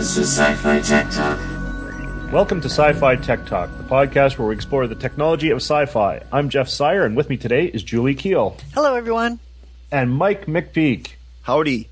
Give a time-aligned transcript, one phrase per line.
[0.00, 1.38] This is Sci-Fi Tech Talk.
[2.32, 6.22] Welcome to Sci-Fi Tech Talk, the podcast where we explore the technology of sci-fi.
[6.32, 9.40] I'm Jeff Sire, and with me today is Julie Keel Hello, everyone.
[9.92, 11.16] and Mike McPeak.
[11.42, 11.90] Howdy.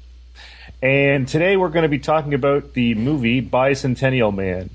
[0.80, 4.70] And today we're going to be talking about the movie Bicentennial Man.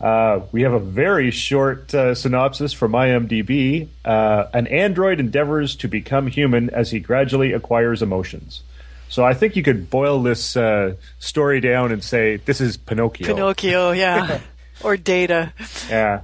[0.00, 3.88] Uh, we have a very short uh, synopsis from IMDb.
[4.04, 8.62] Uh, an android endeavors to become human as he gradually acquires emotions.
[9.10, 13.26] So I think you could boil this uh, story down and say this is Pinocchio.
[13.26, 14.40] Pinocchio, yeah.
[14.82, 15.52] or Data.
[15.88, 16.22] Yeah.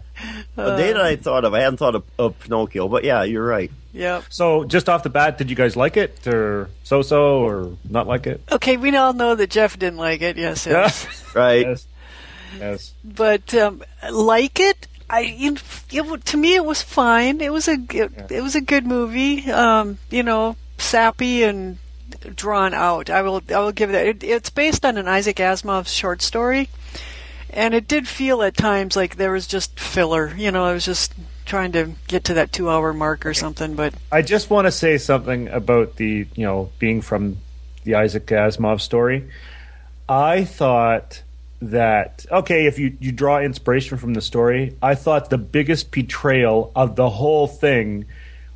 [0.55, 3.71] the data I thought of, I hadn't thought of, of Pinocchio, but yeah, you're right.
[3.93, 4.25] Yep.
[4.29, 8.27] So just off the bat, did you guys like it, or so-so, or not like
[8.27, 8.41] it?
[8.53, 10.37] Okay, we all know that Jeff didn't like it.
[10.37, 11.07] Yes, yes.
[11.35, 11.67] Right.
[11.67, 11.87] yes.
[12.59, 12.95] Yes.
[13.05, 15.57] But um, like it, I you,
[15.91, 17.41] it, to me it was fine.
[17.41, 19.51] It was a it, it was a good movie.
[19.51, 21.79] Um, you know, sappy and
[22.35, 23.11] drawn out.
[23.11, 24.07] I will I will give that.
[24.07, 26.69] It, it's based on an Isaac Asimov short story,
[27.51, 30.35] and it did feel at times like there was just filler.
[30.37, 31.13] You know, I was just
[31.45, 33.75] trying to get to that two hour mark or something.
[33.75, 37.39] But I just want to say something about the, you know, being from
[37.85, 39.31] the Isaac Asimov story.
[40.09, 41.23] I thought
[41.63, 46.73] that okay, if you you draw inspiration from the story, I thought the biggest betrayal
[46.77, 48.07] of the whole thing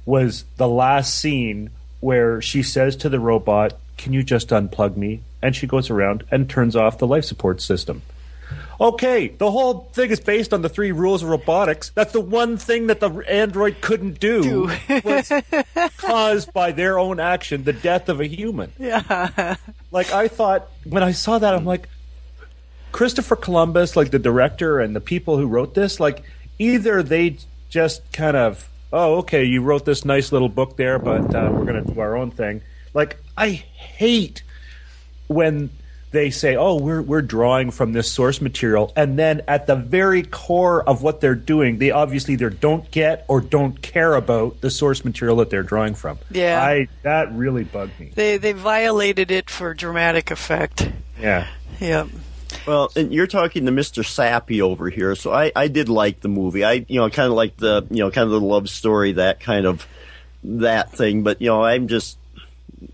[0.05, 5.23] was the last scene where she says to the robot, "Can you just unplug me?"
[5.43, 8.03] and she goes around and turns off the life support system.
[8.81, 11.91] Okay, the whole thing is based on the three rules of robotics.
[11.91, 14.71] That's the one thing that the android couldn't do
[15.05, 15.31] was
[15.99, 18.73] caused by their own action, the death of a human.
[18.79, 19.57] yeah,
[19.93, 21.89] Like I thought when I saw that, I'm like,
[22.91, 26.25] Christopher Columbus, like the director and the people who wrote this, like
[26.59, 27.37] either they
[27.69, 31.65] just kind of, oh, okay, you wrote this nice little book there, but uh, we're
[31.65, 32.63] going to do our own thing.
[32.95, 34.43] Like I hate
[35.29, 35.71] when
[36.11, 40.23] they say, "Oh, we're we're drawing from this source material," and then at the very
[40.25, 44.71] core of what they're doing, they obviously either don't get or don't care about the
[44.71, 46.19] source material that they're drawing from.
[46.31, 46.61] Yeah.
[46.61, 48.11] I that really bugged me.
[48.15, 50.91] they they violated it for dramatic effect.
[51.21, 51.47] Yeah.
[51.79, 52.09] Yep.
[52.67, 54.05] Well, and you're talking to Mr.
[54.05, 56.65] Sappy over here, so I, I did like the movie.
[56.65, 59.41] I, you know, kind of like the, you know, kind of the love story, that
[59.41, 59.87] kind of,
[60.45, 61.23] that thing.
[61.23, 62.19] But, you know, I'm just,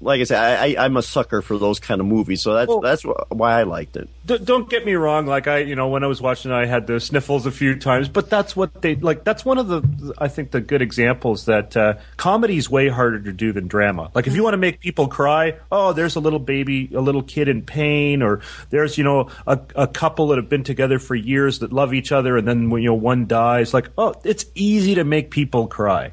[0.00, 2.68] like I said, I, I, I'm a sucker for those kind of movies, so that's,
[2.68, 4.08] Well- that's why I liked it.
[4.26, 5.26] D- don't get me wrong.
[5.26, 8.08] Like I, you know, when I was watching, I had the sniffles a few times.
[8.08, 9.22] But that's what they like.
[9.22, 13.32] That's one of the, I think, the good examples that uh, comedy's way harder to
[13.32, 14.10] do than drama.
[14.14, 17.22] Like if you want to make people cry, oh, there's a little baby, a little
[17.22, 21.14] kid in pain, or there's you know a, a couple that have been together for
[21.14, 24.46] years that love each other, and then when you know one dies, like oh, it's
[24.56, 26.10] easy to make people cry,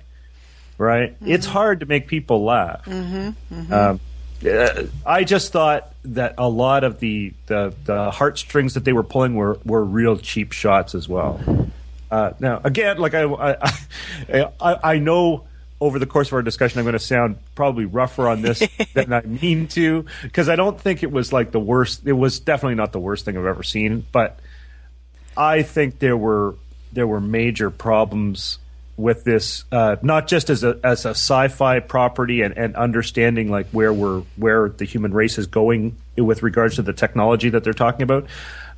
[0.77, 1.15] right?
[1.21, 2.87] It's hard to make people laugh.
[2.87, 3.99] Um,
[4.45, 9.03] uh, I just thought that a lot of the, the, the heartstrings that they were
[9.03, 11.39] pulling were, were real cheap shots as well.
[12.11, 13.71] Uh, now, again, like I, I,
[14.59, 15.45] I, I know
[15.81, 18.63] over the course of our discussion, I'm going to sound probably rougher on this
[18.93, 22.05] than I mean to, because I don't think it was like the worst.
[22.05, 24.39] It was definitely not the worst thing I've ever seen, but
[25.35, 26.55] I think there were
[26.91, 28.59] there were major problems
[28.97, 33.67] with this, uh, not just as a as a sci-fi property and, and understanding like
[33.71, 37.73] where we're where the human race is going with regards to the technology that they're
[37.73, 38.27] talking about.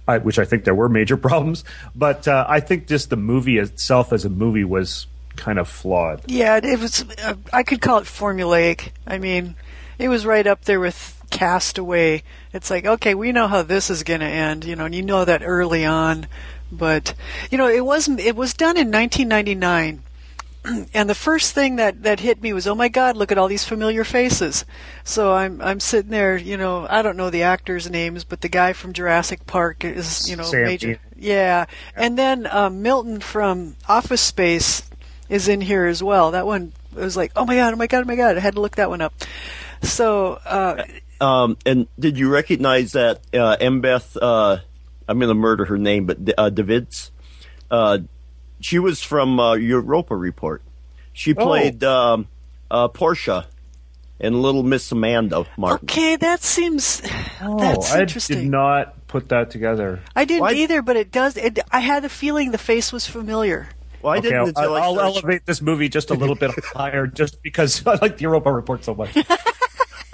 [0.07, 1.63] I, which I think there were major problems,
[1.95, 6.21] but uh, I think just the movie itself as a movie was kind of flawed.
[6.27, 7.03] Yeah, it was.
[7.23, 8.91] Uh, I could call it formulaic.
[9.07, 9.55] I mean,
[9.97, 12.23] it was right up there with Castaway.
[12.53, 15.01] It's like, okay, we know how this is going to end, you know, and you
[15.01, 16.27] know that early on.
[16.71, 17.13] But
[17.51, 18.19] you know, it wasn't.
[18.19, 20.01] It was done in 1999.
[20.93, 23.47] And the first thing that, that hit me was, oh my God, look at all
[23.47, 24.65] these familiar faces.
[25.03, 28.49] So I'm I'm sitting there, you know, I don't know the actors' names, but the
[28.49, 30.87] guy from Jurassic Park is, you know, Sam major.
[30.87, 30.97] Neill.
[31.17, 31.65] Yeah,
[31.95, 34.83] and then um, Milton from Office Space
[35.29, 36.31] is in here as well.
[36.31, 38.37] That one was like, oh my god, oh my god, oh my god.
[38.37, 39.13] I had to look that one up.
[39.81, 40.83] So uh,
[41.21, 44.17] Um, and did you recognize that uh, Embeth?
[44.21, 44.57] Uh,
[45.07, 47.11] I'm going to murder her name, but uh, Davidtz.
[47.69, 47.99] Uh,
[48.65, 50.63] she was from uh, Europa Report.
[51.13, 52.27] She played um,
[52.71, 53.45] uh, Portia
[54.19, 55.85] in Little Miss Amanda Martin.
[55.87, 58.39] okay, that seems that's oh, I interesting.
[58.39, 60.01] did not put that together.
[60.15, 61.37] I didn't Why- either, but it does.
[61.37, 63.69] It, I had a feeling the face was familiar.
[64.01, 67.05] Well, I Okay, didn't I'll, I I'll elevate this movie just a little bit higher,
[67.05, 69.15] just because I like the Europa Report so much.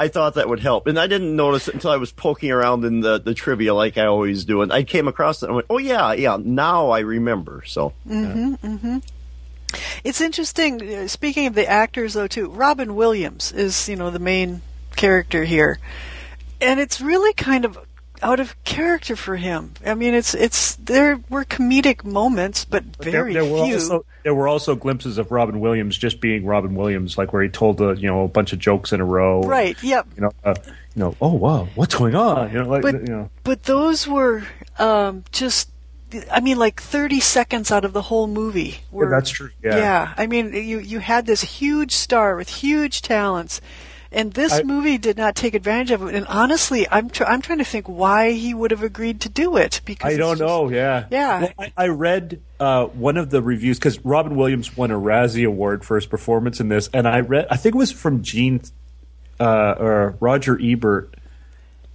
[0.02, 2.84] I thought that would help, and I didn't notice it until I was poking around
[2.86, 5.56] in the, the trivia like I always do, and I came across it and I
[5.58, 7.62] went, "Oh yeah, yeah." Now I remember.
[7.68, 7.94] So
[10.04, 10.82] It's interesting.
[10.82, 14.64] uh, Speaking of the actors, though, too, Robin Williams is you know the main
[14.96, 15.78] character here,
[16.60, 17.78] and it's really kind of
[18.22, 19.74] out of character for him.
[19.86, 23.76] I mean, it's it's there were comedic moments, but very there, there were few.
[23.76, 27.50] Also, there were also glimpses of Robin Williams just being Robin Williams, like where he
[27.50, 29.42] told a you know a bunch of jokes in a row.
[29.42, 29.82] right?
[29.84, 30.08] Yep.
[30.16, 30.32] You know.
[30.44, 30.54] Uh,
[30.96, 31.16] you know.
[31.22, 32.52] Oh wow, what's going on?
[32.52, 32.70] You know.
[32.70, 33.30] Like But- you know.
[33.44, 34.44] But those were
[34.80, 35.70] um, just.
[36.30, 38.82] I mean, like thirty seconds out of the whole movie.
[38.92, 39.78] Were, that's true, Yeah.
[39.78, 40.14] yeah.
[40.18, 43.62] I mean, you you had this huge star with huge talents,
[44.12, 46.16] and this I- movie did not take advantage of it.
[46.16, 49.58] And honestly, I'm tr- I'm trying to think why he would have agreed to do
[49.58, 50.70] it because I don't just- know.
[50.70, 51.40] Yeah, Yeah.
[51.42, 55.48] Well, I, I read uh, one of the reviews because Robin Williams won a Razzie
[55.48, 57.48] Award for his performance in this, and I read.
[57.50, 58.62] I think it was from Gene
[59.40, 61.16] uh, or Roger Ebert,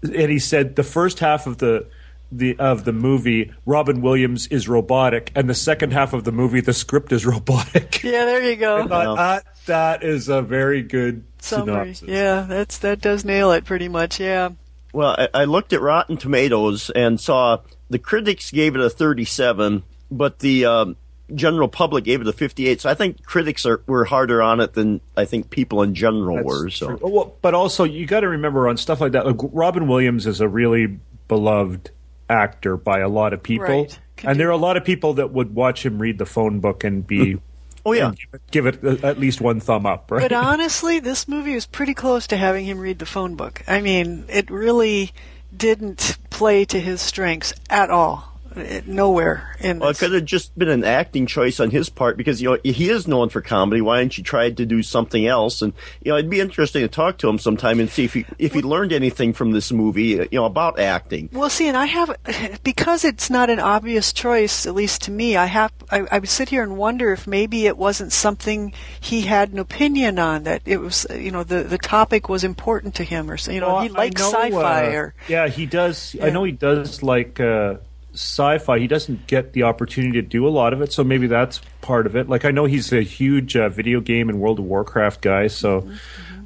[0.03, 1.87] and he said the first half of the.
[2.33, 6.61] The of the movie, Robin Williams is robotic, and the second half of the movie,
[6.61, 8.03] the script is robotic.
[8.03, 8.79] Yeah, there you go.
[8.79, 11.95] I thought, that, that is a very good Summary.
[11.95, 12.09] synopsis.
[12.09, 14.21] Yeah, that's that does nail it pretty much.
[14.21, 14.51] Yeah.
[14.93, 17.61] Well, I, I looked at Rotten Tomatoes and saw
[17.91, 20.97] the critics gave it a 37, but the um,
[21.35, 22.81] general public gave it a 58.
[22.81, 26.37] So I think critics are, were harder on it than I think people in general
[26.37, 26.71] That's were.
[26.71, 26.99] So true.
[27.03, 29.27] Well, but also you got to remember on stuff like that.
[29.27, 30.99] Like Robin Williams is a really
[31.29, 31.91] beloved
[32.29, 33.99] actor by a lot of people, Right.
[34.25, 36.85] And there are a lot of people that would watch him read the phone book
[36.85, 37.39] and be.
[37.87, 38.11] Oh, yeah.
[38.11, 40.21] give it, give it uh, at least one thumb up, right?
[40.21, 43.63] But honestly, this movie was pretty close to having him read the phone book.
[43.69, 45.13] I mean, it really
[45.57, 48.36] didn't play to his strengths at all.
[48.57, 52.17] It, nowhere in well, it could have just been an acting choice on his part
[52.17, 53.81] because you know he is known for comedy.
[53.81, 55.61] Why didn't you try to do something else?
[55.63, 55.73] And
[56.03, 58.55] you know it'd be interesting to talk to him sometime and see if he if
[58.55, 61.29] he learned anything from this movie, uh, you know, about acting.
[61.33, 62.17] Well, see, and I have
[62.63, 65.37] because it's not an obvious choice, at least to me.
[65.37, 69.23] I have I, I would sit here and wonder if maybe it wasn't something he
[69.23, 70.45] had an opinion on.
[70.45, 73.61] That it was, you know, the the topic was important to him, or so- you
[73.61, 74.87] know, Well, he likes know, sci-fi.
[74.87, 76.17] uh, or yeah, he does.
[76.23, 77.75] I know he does like uh,
[78.17, 78.79] sci-fi.
[78.79, 82.07] He doesn't get the opportunity to do a lot of it, so maybe that's part
[82.07, 82.29] of it.
[82.29, 85.89] Like I know he's a huge uh, video game and World of Warcraft guy, so.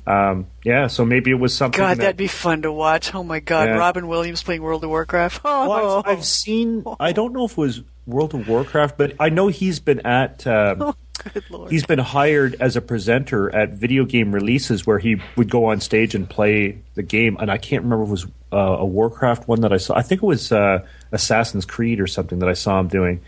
[0.06, 1.78] Um, yeah, so maybe it was something.
[1.78, 3.14] God, that, that'd be fun to watch.
[3.14, 3.76] Oh my God, Yeah.
[3.76, 5.42] Robin Williams playing World of Warcraft.
[5.44, 6.84] Oh, Well, I've, I've seen.
[6.98, 10.46] I don't know if it was World of Warcraft, but I know he's been at.
[10.46, 10.94] Um,
[11.32, 11.70] good lord.
[11.70, 15.80] he's been hired as a presenter at video game releases where he would go on
[15.80, 17.36] stage and play the game.
[17.40, 19.96] And I can't remember if it was uh, a Warcraft one that I saw.
[19.96, 23.20] I think it was uh, Assassin's Creed or something that I saw him doing.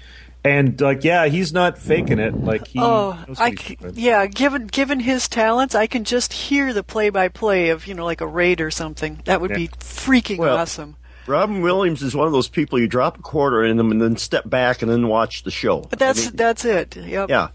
[0.44, 2.34] And like, yeah, he's not faking it.
[2.34, 2.80] Like he.
[2.80, 3.94] Oh, knows what I he's c- doing.
[3.96, 4.26] yeah.
[4.26, 8.04] Given given his talents, I can just hear the play by play of you know
[8.04, 9.20] like a raid or something.
[9.26, 10.96] That would be freaking Well, awesome.
[11.28, 14.16] Robin Williams is one of those people you drop a quarter in them and then
[14.16, 15.82] step back and then watch the show.
[15.82, 16.96] But that's I mean, that's it.
[16.96, 17.30] Yep.
[17.30, 17.48] yeah.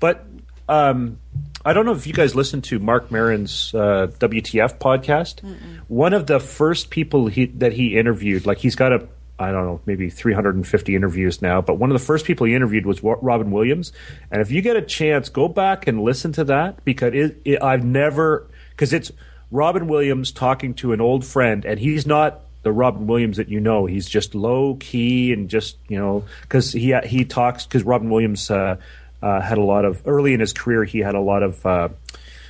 [0.00, 0.24] But
[0.68, 1.18] um,
[1.64, 5.42] I don't know if you guys listened to Marc Maron's uh, WTF podcast.
[5.88, 9.08] One of the first people he, that he interviewed, like he's got a,
[9.38, 12.86] I don't know, maybe 350 interviews now, but one of the first people he interviewed
[12.86, 13.92] was Robin Williams.
[14.30, 17.62] And if you get a chance, go back and listen to that because it, it,
[17.62, 19.12] I've never, because it's
[19.50, 23.60] Robin Williams talking to an old friend, and he's not the Robin Williams that you
[23.60, 23.86] know.
[23.86, 28.50] He's just low key and just you know because he he talks because Robin Williams
[28.50, 28.76] uh,
[29.22, 31.88] uh, had a lot of early in his career he had a lot of uh,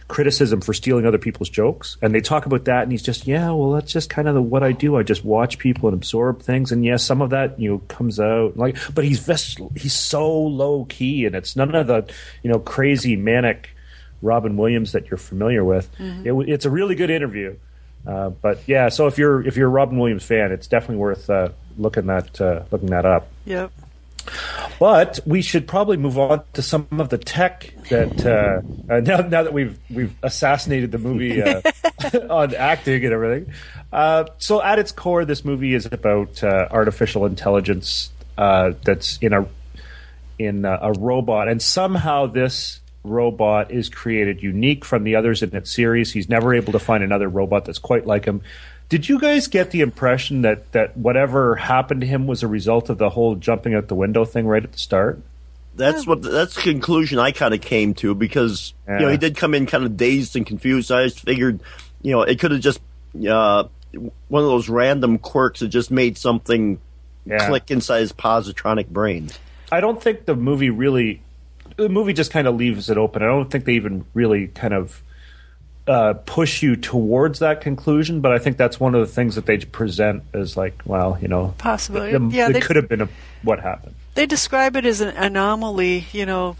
[0.09, 3.51] criticism for stealing other people's jokes, and they talk about that, and he's just yeah,
[3.51, 4.97] well that's just kind of the, what I do.
[4.97, 8.21] I just watch people and absorb things, and yes, some of that you know comes
[8.21, 12.13] out like, but he's ves- he's so low key, and it's none of the
[12.43, 13.71] you know crazy manic.
[14.25, 15.91] Robin Williams that you're familiar with.
[16.25, 17.57] It it's a really good interview.
[18.07, 21.29] Uh, but yeah, so if you're if you're a Robin Williams fan, it's definitely worth
[21.29, 23.29] uh, looking that uh, looking that up.
[23.47, 23.73] Yep.
[24.79, 29.19] But we should probably move on to some of the tech that uh, uh, now
[29.19, 31.61] now that we've we've assassinated the movie uh,
[32.31, 33.55] on acting and everything.
[33.93, 39.33] Uh, so at its core, this movie is about uh, artificial intelligence uh, that's in
[39.33, 39.47] a
[40.39, 45.55] in a, a robot, and somehow this robot is created unique from the others in
[45.55, 46.13] its series.
[46.13, 48.43] He's never able to find another robot that's quite like him.
[48.93, 52.91] Did you guys get the impression that that whatever happened to him was a result
[52.91, 55.19] of the whole jumping out the window thing right at the start?
[55.75, 59.35] That's what that's the conclusion I kind of came to because you know he did
[59.35, 60.93] come in kind of dazed and confused.
[60.93, 61.61] I just figured,
[62.03, 62.81] you know, it could have just
[63.27, 63.65] uh,
[64.29, 66.79] one of those random quirks that just made something
[67.25, 67.49] Yeah.
[67.49, 69.31] click inside his positronic brain.
[69.71, 71.23] I don't think the movie really.
[71.79, 73.23] The movie just kind of leaves it open.
[73.23, 75.03] I don't think they even really kind of
[75.87, 78.21] uh, push you towards that conclusion.
[78.21, 81.29] But I think that's one of the things that they present as like, well, you
[81.29, 82.13] know, Possibly.
[82.13, 83.09] the- Yeah, it they- could have been a,
[83.43, 83.95] what happened.
[84.15, 86.57] They describe it as an anomaly, you know,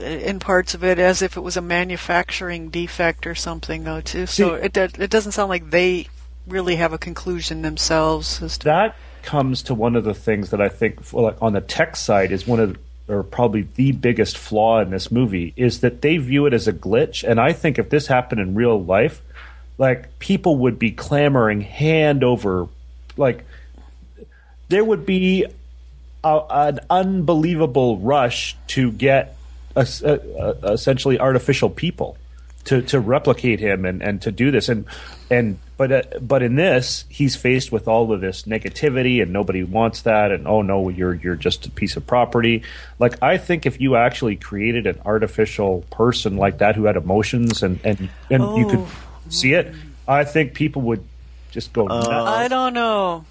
[0.00, 4.00] in parts of it, as if it was a manufacturing defect or something, though.
[4.00, 4.26] Too.
[4.26, 6.08] So See- it it doesn't sound like they
[6.46, 10.60] really have a conclusion themselves as to that comes to one of the things that
[10.60, 12.76] I think like, on the tech side is one of
[13.08, 16.72] or probably the biggest flaw in this movie is that they view it as a
[16.72, 17.28] glitch.
[17.28, 19.22] And I think if this happened in real life
[19.78, 22.68] like people would be clamoring hand over
[23.16, 23.44] like
[24.68, 25.44] there would be
[26.22, 29.36] a, an unbelievable rush to get
[29.76, 32.16] a, a, essentially artificial people
[32.64, 34.68] to, to replicate him and, and to do this.
[34.68, 34.86] And
[35.30, 39.62] and but uh, but in this he's faced with all of this negativity and nobody
[39.62, 42.62] wants that and oh no you're you're just a piece of property
[42.98, 47.62] like I think if you actually created an artificial person like that who had emotions
[47.62, 48.56] and and and oh.
[48.56, 48.90] you could oh.
[49.28, 49.74] see it
[50.06, 51.04] I think people would
[51.50, 53.24] just go uh, I don't know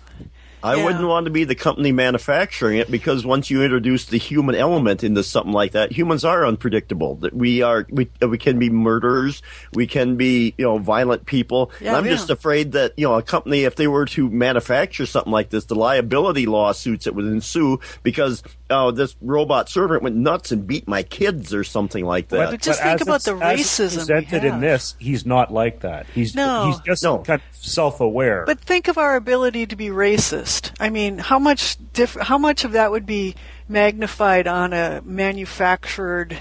[0.63, 0.85] I yeah.
[0.85, 5.03] wouldn't want to be the company manufacturing it because once you introduce the human element
[5.03, 7.15] into something like that, humans are unpredictable.
[7.15, 9.41] That we are, we uh, we can be murderers,
[9.73, 11.69] we can be you know violent people.
[11.81, 12.11] Yeah, I'm yeah.
[12.11, 15.65] just afraid that you know a company, if they were to manufacture something like this,
[15.65, 18.41] the liability lawsuits that would ensue because
[18.73, 22.51] oh this robot servant went nuts and beat my kids or something like that.
[22.51, 24.95] But just but think about the racism presented in this.
[24.99, 26.05] He's not like that.
[26.13, 26.67] He's no.
[26.67, 27.19] he's just no.
[27.19, 28.45] kind of self-aware.
[28.45, 32.63] But think of our ability to be racist I mean, how much diff- how much
[32.63, 33.35] of that would be
[33.67, 36.37] magnified on a manufactured,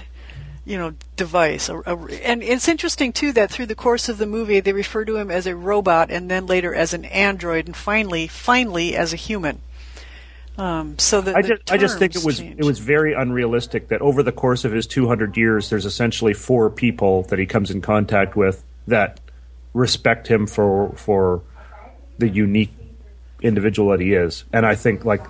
[0.65, 1.69] you know, device?
[1.69, 5.05] A, a, and it's interesting too that through the course of the movie they refer
[5.05, 9.13] to him as a robot, and then later as an android, and finally, finally as
[9.13, 9.61] a human.
[10.57, 12.59] Um, so the, I just, I just think it was change.
[12.59, 16.69] it was very unrealistic that over the course of his 200 years, there's essentially four
[16.69, 19.19] people that he comes in contact with that
[19.73, 21.41] respect him for for
[22.19, 22.71] the unique
[23.41, 24.43] individual that he is.
[24.53, 25.25] And I think like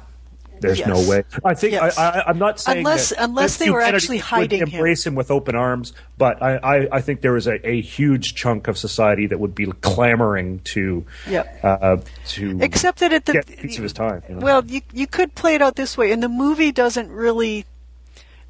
[0.60, 0.88] there's yes.
[0.88, 1.24] no way.
[1.44, 1.98] I think yes.
[1.98, 5.14] I, am not saying unless that, unless that they were actually hiding would embrace him.
[5.14, 5.18] him.
[5.18, 5.94] with open arms.
[6.18, 9.56] But I, I, I think there is a, a, huge chunk of society that would
[9.56, 11.60] be clamoring to yep.
[11.64, 14.24] uh, to except that at the piece of his time.
[14.30, 14.42] You know?
[14.42, 17.66] Well, you you could play it out this way, and the movie doesn't really.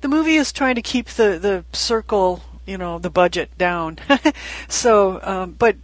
[0.01, 3.97] The movie is trying to keep the the circle, you know, the budget down.
[4.67, 5.77] so, um, but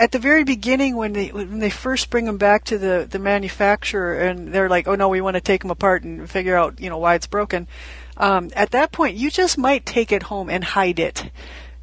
[0.00, 3.18] at the very beginning when they when they first bring them back to the the
[3.18, 6.80] manufacturer and they're like, oh no, we want to take them apart and figure out
[6.80, 7.68] you know why it's broken.
[8.16, 11.30] Um, at that point, you just might take it home and hide it,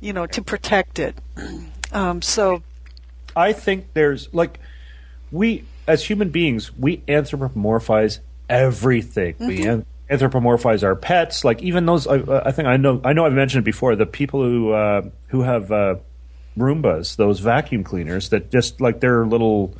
[0.01, 1.15] you know, to protect it.
[1.89, 2.63] Um, so,
[3.33, 4.59] I think there's like
[5.31, 8.19] we as human beings we anthropomorphize
[8.49, 9.35] everything.
[9.35, 9.47] Mm-hmm.
[9.47, 11.45] We an- anthropomorphize our pets.
[11.45, 13.95] Like even those, I, I, think I know I know I've mentioned it before.
[13.95, 15.95] The people who uh, who have uh,
[16.57, 19.73] Roombas, those vacuum cleaners that just like they're little,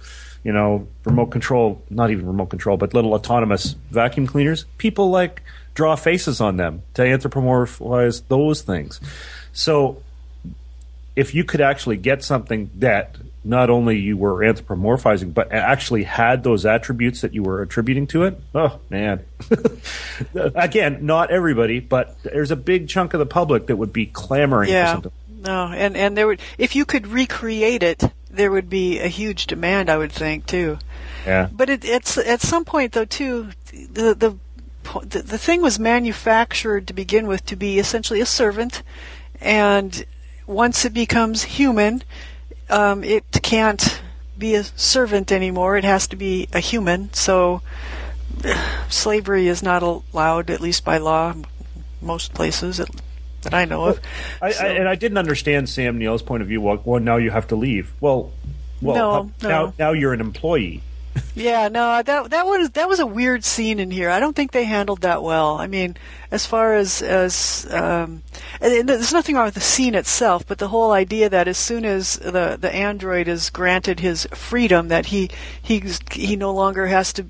[0.44, 4.66] you know, remote control, not even remote control, but little autonomous vacuum cleaners.
[4.78, 5.42] People like
[5.74, 9.00] draw faces on them to anthropomorphize those things.
[9.54, 10.02] So
[11.16, 16.44] if you could actually get something that not only you were anthropomorphizing, but actually had
[16.44, 18.40] those attributes that you were attributing to it.
[18.54, 19.26] Oh man!
[20.36, 24.70] Again, not everybody, but there's a big chunk of the public that would be clamoring
[24.70, 24.86] yeah.
[24.86, 29.00] for something no, and and there would if you could recreate it, there would be
[29.00, 30.79] a huge demand, I would think too.
[31.25, 31.50] Yeah.
[31.51, 34.38] But it, it's at some point though too, the the
[35.03, 38.84] the, the thing was manufactured to begin with to be essentially a servant,
[39.41, 40.06] and
[40.46, 42.03] once it becomes human,
[42.70, 44.01] um, it can't
[44.38, 45.77] be a servant anymore.
[45.77, 47.13] It has to be a human.
[47.13, 47.62] So
[48.89, 51.34] slavery is not allowed, at least by law,
[52.01, 52.79] most places
[53.41, 54.00] that I know of.
[54.41, 54.65] I, so.
[54.65, 56.62] I, and I didn't understand Sam Neill's point of view.
[56.62, 57.94] Well, well, now you have to leave.
[58.01, 58.32] Well,
[58.82, 59.50] well, no, no.
[59.50, 60.84] now now you're an employee
[61.36, 64.10] yeah, no, that that was that was a weird scene in here.
[64.10, 65.58] I don't think they handled that well.
[65.58, 65.96] I mean,
[66.32, 68.24] as far as as um,
[68.60, 72.15] there's nothing wrong with the scene itself, but the whole idea that as soon as
[72.15, 75.29] the the android is granted his freedom, that he
[75.62, 77.24] he he no longer has to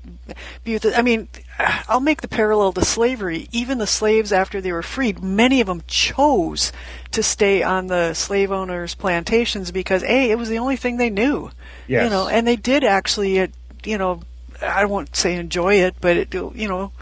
[0.64, 0.82] be with.
[0.82, 3.48] The, I mean, I'll make the parallel to slavery.
[3.50, 6.72] Even the slaves, after they were freed, many of them chose
[7.10, 11.10] to stay on the slave owners' plantations because a it was the only thing they
[11.10, 11.50] knew.
[11.86, 12.04] Yes.
[12.04, 13.48] You know, and they did actually
[13.84, 14.20] you know,
[14.60, 16.92] I won't say enjoy it, but it, you know,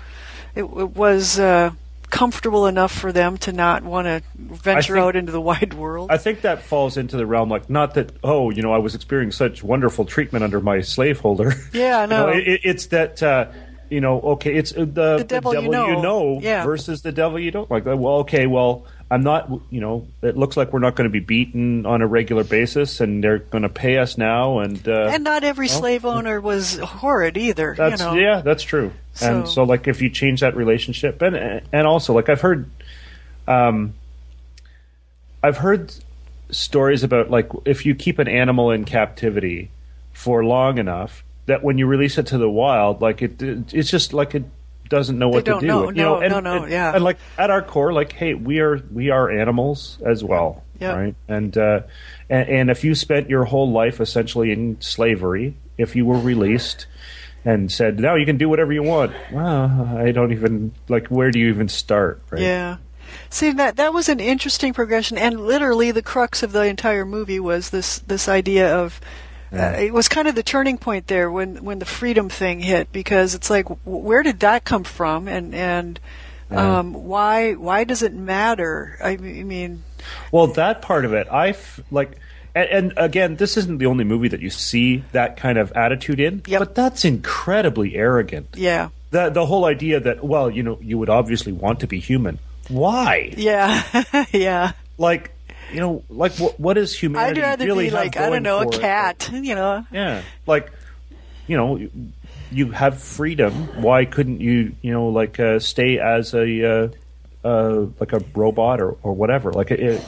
[0.55, 1.71] it, it was uh,
[2.11, 6.11] comfortable enough for them to not want to venture think, out into the wide world.
[6.11, 8.95] I think that falls into the realm, like not that oh, you know, I was
[8.95, 11.55] experiencing such wonderful treatment under my slaveholder.
[11.73, 13.23] Yeah, no, you know, it, it's that.
[13.23, 13.47] Uh,
[13.91, 16.65] you know, okay, it's the, the devil, the devil you know, you know yeah.
[16.65, 17.85] versus the devil you don't like.
[17.85, 21.21] Well, okay, well, I'm not, you know, it looks like we're not going to be
[21.21, 25.25] beaten on a regular basis, and they're going to pay us now, and uh, and
[25.25, 27.75] not every well, slave owner was horrid either.
[27.77, 28.15] That's you know?
[28.15, 28.93] yeah, that's true.
[29.15, 29.27] So.
[29.27, 31.37] And so, like, if you change that relationship, and
[31.73, 32.69] and also, like, I've heard,
[33.47, 33.95] um,
[35.43, 35.93] I've heard
[36.51, 39.71] stories about like if you keep an animal in captivity
[40.13, 44.13] for long enough that when you release it to the wild, like it, it's just
[44.13, 44.45] like it
[44.89, 45.67] doesn't know what to do.
[45.67, 45.89] know.
[45.91, 46.95] you know, No, and, no, no, and- yeah.
[46.95, 50.95] And like at our core, like, hey, we are we are animals as well, Yeah.
[50.97, 51.15] right?
[51.29, 51.81] And, uh,
[52.31, 56.87] and and if you spent your whole life essentially in slavery, if you were released
[57.45, 61.31] and said now you can do whatever you want, well, I don't even like where
[61.31, 62.43] do you even start, right?
[62.43, 62.77] Yeah.
[63.31, 67.39] See that that was an interesting progression, and literally the crux of the entire movie
[67.41, 69.01] was this this idea of.
[69.53, 72.91] Uh, it was kind of the turning point there when when the freedom thing hit
[72.93, 76.01] because it's like where did that come from and and
[76.51, 76.79] Yeah.
[76.79, 78.97] um, why why does it matter?
[79.03, 79.83] I I mean,
[80.33, 82.19] Well, that part of it, I f- like,
[82.55, 86.21] and, and again, this isn't the only movie that you see that kind of attitude
[86.21, 86.59] in, Yep.
[86.59, 88.49] but that's incredibly arrogant.
[88.55, 92.01] yeah, The the whole idea that well, you know, you would obviously want to be
[92.01, 92.39] human.
[92.69, 93.33] Why?
[93.37, 93.83] yeah,
[94.33, 94.73] yeah.
[94.99, 95.31] Like,
[95.73, 98.59] you know, like what what is I'd humanity rather really be like I don't know
[98.61, 98.81] a for it?
[98.81, 99.85] cat, you know.
[99.93, 100.71] Yeah, like,
[101.47, 103.53] you know, you- have freedom.
[103.83, 106.89] Why couldn't you, you know, like uh, stay as a uh,
[107.45, 109.53] uh, like a robot or, or whatever?
[109.53, 110.03] Like, it,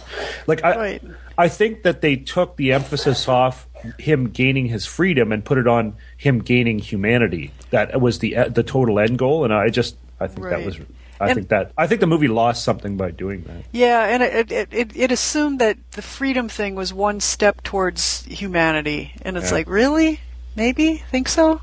[0.47, 1.03] like I, Right.
[1.37, 3.67] I think that they took the emphasis off
[3.99, 7.53] him gaining his freedom and put it on him gaining humanity.
[7.71, 10.79] That was the the total end goal, and I just I think that was.
[11.21, 13.65] I And- think that I think the movie lost something by doing that.
[13.73, 18.25] Yeah, and it, it it it assumed that the freedom thing was one step towards
[18.27, 19.55] humanity, and it's Yeah.
[19.59, 20.21] like really,
[20.57, 21.61] maybe think so.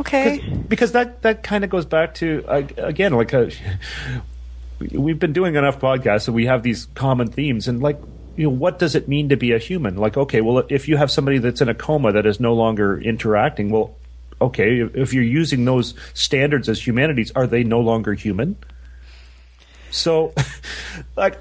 [0.00, 0.42] Okay.
[0.68, 3.50] because that that kind of goes back to uh, again like a,
[4.92, 8.00] we've been doing enough podcasts and we have these common themes and like
[8.36, 10.96] you know what does it mean to be a human like okay well if you
[10.96, 13.94] have somebody that's in a coma that is no longer interacting well
[14.42, 18.56] okay if- you're using those standards as humanities are they no longer human
[19.90, 20.32] so
[21.16, 21.38] like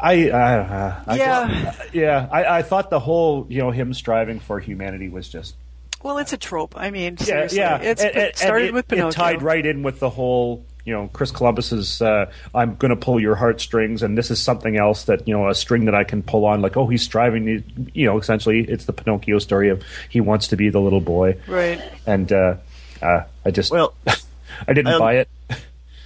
[0.00, 1.48] I, I, uh, I Yeah.
[1.76, 5.54] just- yeah, I, I thought the whole, you know, him striving for humanity was just
[6.02, 6.74] Well, it's a trope.
[6.76, 7.76] I mean, yeah, seriously, yeah.
[7.78, 9.08] it's And- it and started it, with Pinocchio.
[9.10, 12.96] It tied right in with the whole, you know, Chris Columbus's uh, "I'm going to
[12.96, 16.04] pull your heartstrings," and this is something else that you know, a string that I
[16.04, 16.60] can pull on.
[16.62, 17.46] Like, oh, he's striving.
[17.46, 17.62] to-
[17.94, 21.38] You know, essentially, it's the Pinocchio story of he wants to be the little boy,
[21.46, 21.80] Right.
[22.06, 22.56] and uh,
[23.00, 25.28] uh, I just, Well, I didn't um, buy it.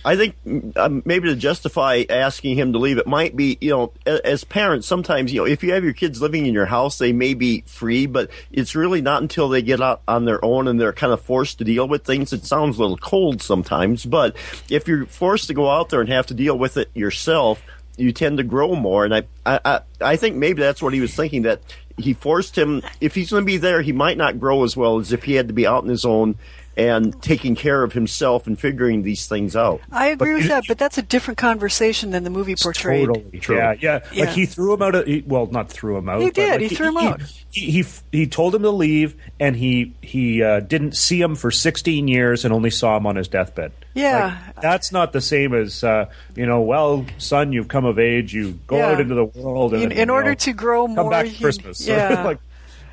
[0.07, 0.37] I think
[0.77, 4.87] um, maybe to justify asking him to leave, it might be, you know, as parents,
[4.87, 7.64] sometimes, you know, if you have your kids living in your house, they may be
[7.66, 11.12] free, but it's really not until they get out on their own and they're kind
[11.12, 12.33] of forced to deal with things.
[12.33, 14.37] It sounds a little cold sometimes, but
[14.71, 17.61] if you're forced to go out there and have to deal with it yourself,
[17.97, 19.05] you tend to grow more.
[19.05, 21.62] And I, I, I, think maybe that's what he was thinking that
[21.99, 24.99] he forced him, if he's going to be there, he might not grow as well
[24.99, 26.37] as if he had to be out on his own
[26.77, 29.81] and taking care of himself and figuring these things out.
[29.91, 33.07] I agree But with that, but that's a different conversation than the movie portrayed.
[33.07, 33.39] Totally.
[33.41, 33.57] True.
[33.57, 34.25] Yeah, yeah, Yeah.
[34.27, 34.95] Like he threw him out.
[34.95, 36.21] Of, he, well, not threw him out.
[36.21, 36.61] He did.
[36.61, 37.23] like, He threw him out.
[37.51, 41.51] He he, he told him to leave, and he he uh, didn't see him for
[41.51, 43.73] 16 years, and only saw him on his deathbed.
[43.95, 44.37] Yeah.
[44.49, 46.61] Like, that's not the same as uh, you know.
[46.61, 48.35] Well, son, you've come of age.
[48.35, 48.91] You go Yeah.
[48.91, 51.29] out into the world, and In, you in order know, to grow more, come back
[51.29, 51.87] for Christmas.
[51.89, 52.23] Yeah.
[52.25, 52.39] like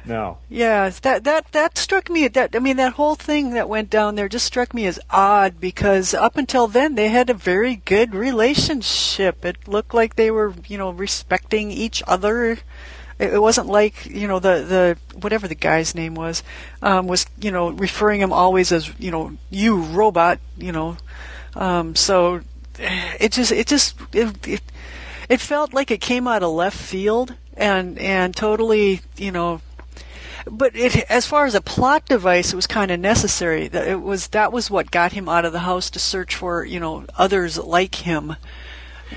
[0.06, 0.38] no.
[0.50, 2.28] Yeah, that that that struck me.
[2.28, 5.60] That I mean, that whole thing that went down there just struck me as odd
[5.60, 9.46] because up until then they had a very good relationship.
[9.46, 12.60] It looked like they were, you know, respecting each other.
[13.20, 16.44] It, wasn't like you know the the whatever the guy's name was
[16.82, 20.40] um, was you know referring him always as you know you robot.
[20.58, 20.98] You know,
[21.56, 22.42] um, so
[22.80, 24.62] it just it just it, it
[25.30, 29.62] it felt like it came out of left field and and totally you know
[30.50, 33.68] but it, as far as a plot device, it was kind of necessary.
[33.68, 36.64] That it was that was what got him out of the house to search for
[36.66, 38.36] you know others like him.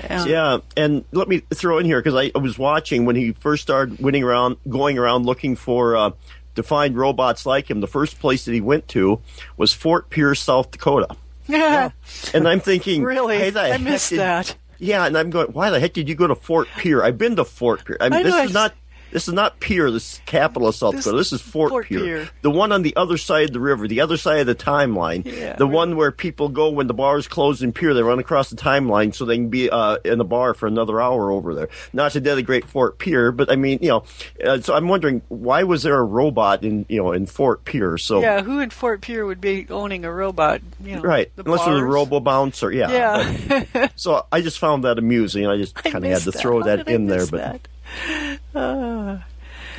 [0.09, 3.31] Um, Yeah, and let me throw in here because I, I was watching when he
[3.33, 6.11] first started winning around, going around looking for uh,
[6.55, 7.81] to find robots like him.
[7.81, 9.21] The first place that he went to
[9.57, 11.15] was Fort Pierre, South Dakota,
[11.47, 11.91] Yeah,
[12.33, 14.55] and I'm thinking, really, hey, I missed did- that.
[14.79, 17.03] Yeah, and I'm going, why the heck did you go to Fort Pierre?
[17.03, 17.97] I've been to Fort Pierre.
[17.99, 18.73] I mean, I this know, is I- not.
[19.11, 19.89] This is not Pierre.
[19.91, 21.17] this is capital of South This- Dakota.
[21.17, 22.01] This is Fort, Fort Pierre.
[22.03, 22.29] Pierre.
[22.41, 25.25] The one on the other side of the river, the other side of the timeline.
[25.25, 25.55] Yeah.
[25.55, 27.93] the one where people go when the bars close in Pierre.
[27.93, 30.99] they run across the timeline so they can be uh, in the bar for another
[31.01, 31.69] hour over there.
[31.93, 34.03] Not to denigrate Fort Pierre, but I mean, you know,
[34.45, 37.97] uh, so I'm wondering why was there a robot in, you know, in Fort Pierre?
[37.97, 40.61] So Yeah, who in Fort Pierre would be owning a robot?
[40.83, 42.91] You know, Right, the unless it was a robo bouncer, yeah.
[42.91, 45.47] Yeah, So I just found that amusing.
[45.47, 48.39] I just kind of had to throw How that, in there, miss but that?
[48.57, 49.19] Uh,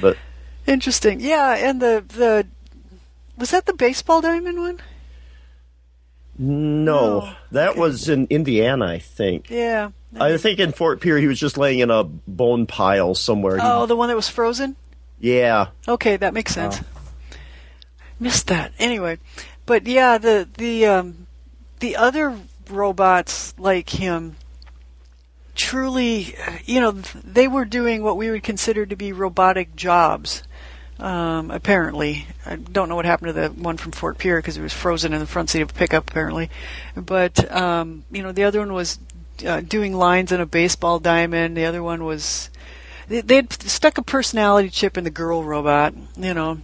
[0.01, 0.17] but
[0.67, 1.21] interesting.
[1.21, 2.47] Yeah, and the the
[3.37, 4.81] was that the baseball diamond one?
[6.39, 7.33] No, No.
[7.53, 7.81] that Okay.
[7.81, 9.51] was in Indiana, I think.
[9.51, 9.91] Yeah.
[10.19, 13.57] I think in Fort Pierre he was just laying in a bone pile somewhere.
[13.57, 14.77] He- Oh, the one that was frozen.
[15.21, 16.81] yeah, Okay, that makes sense.
[18.21, 18.73] missed that.
[18.79, 19.19] Anyway,
[19.67, 21.27] but yeah, the the um,
[21.81, 22.37] the other
[22.71, 24.37] robots like him
[25.59, 30.45] truly, you know, they were doing what we would consider to be robotic jobs.
[30.99, 34.63] Um, apparently, I don't know what happened to the one from Fort Pierre because it
[34.63, 36.11] was frozen in the front seat of a pickup.
[36.11, 36.49] Apparently,
[36.97, 38.99] but um, you know, the other one was
[39.47, 41.57] uh, doing lines in a baseball diamond.
[41.57, 42.51] The other one was
[43.09, 46.63] they, they'd stuck a personality chip in the girl robot, you know,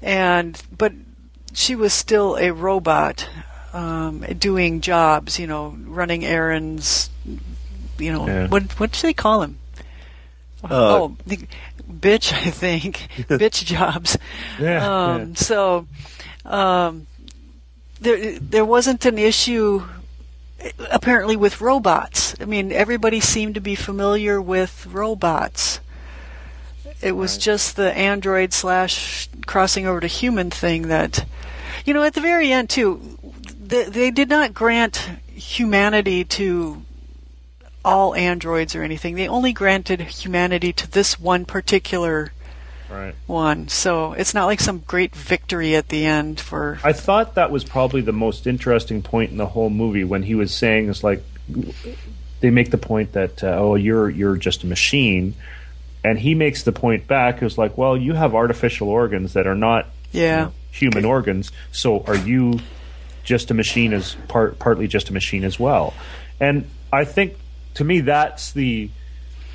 [0.00, 0.92] and but
[1.52, 3.28] she was still a robot
[3.74, 7.10] um, doing jobs, you know, running errands.
[7.98, 8.46] You know, Yeah.
[8.48, 9.58] what what do they call him?
[10.62, 11.46] Uh, oh, the,
[11.90, 14.16] bitch, I think bitch jobs.
[14.58, 15.86] Yeah, Um, So
[16.44, 17.06] um,
[18.00, 19.82] there there wasn't an issue
[20.90, 22.34] apparently with robots.
[22.40, 25.80] I mean, everybody seemed to be familiar with robots.
[27.02, 31.26] It was just the android slash crossing over to human thing that,
[31.84, 33.18] you know, at the very end too,
[33.60, 34.96] they, they did not grant
[35.34, 36.82] humanity to
[37.84, 39.14] all androids or anything.
[39.14, 42.32] They only granted humanity to this one particular
[42.90, 43.14] Right.
[43.26, 43.68] one.
[43.68, 46.78] So it's not like some great victory at the end for.
[46.84, 50.34] I thought that was probably the most interesting point in the whole movie when he
[50.34, 51.22] was saying it's like
[52.40, 55.34] they make the point that uh, oh you're you're just a machine,
[56.04, 59.54] and he makes the point back is like well you have artificial organs that are
[59.56, 60.50] not Yeah.
[60.70, 62.60] human organs, so are you
[63.24, 65.94] just a machine as part partly just a machine as well?
[66.38, 67.34] And I think
[67.74, 68.90] to me that's the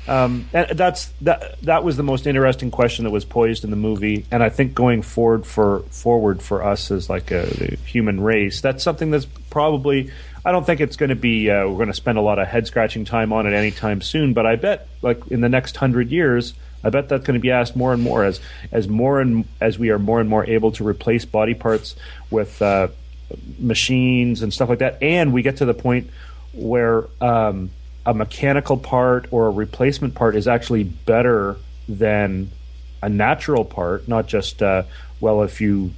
[0.08, 3.76] um, and that's that that was the most interesting question that was poised in the
[3.76, 7.46] movie, and I think going forward for forward for us as like a
[7.84, 10.10] human race, that's something that's probably
[10.44, 12.48] I don't think it's going to be uh, we're going to spend a lot of
[12.48, 16.10] head scratching time on it anytime soon, but I bet like in the next hundred
[16.10, 18.40] years, I bet that's going to be asked more and more as
[18.72, 21.94] as more and as we are more and more able to replace body parts
[22.30, 22.88] with uh,
[23.58, 26.10] machines and stuff like that, and we get to the point
[26.52, 27.70] where um,
[28.10, 31.56] a mechanical part or a replacement part is actually better
[31.88, 32.50] than
[33.00, 34.82] a natural part, not just uh,
[35.20, 35.92] well if you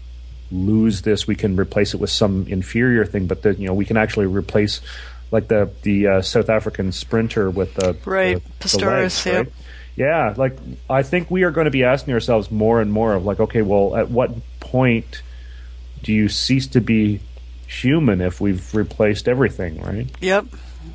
[0.51, 3.87] lose this we can replace it with some inferior thing, but that you know we
[3.87, 4.83] can actually replace
[5.31, 9.47] like the the uh, South African sprinter with the Right, the, Pistorius, the yep.
[9.47, 9.55] right?
[9.97, 10.59] Yeah, like
[10.91, 13.63] I think we are going to be asking ourselves more and more of like, okay,
[13.63, 15.23] well, at what point
[16.03, 17.21] do you cease to be
[17.67, 20.07] human if we've replaced everything, right?
[20.21, 20.47] Yep.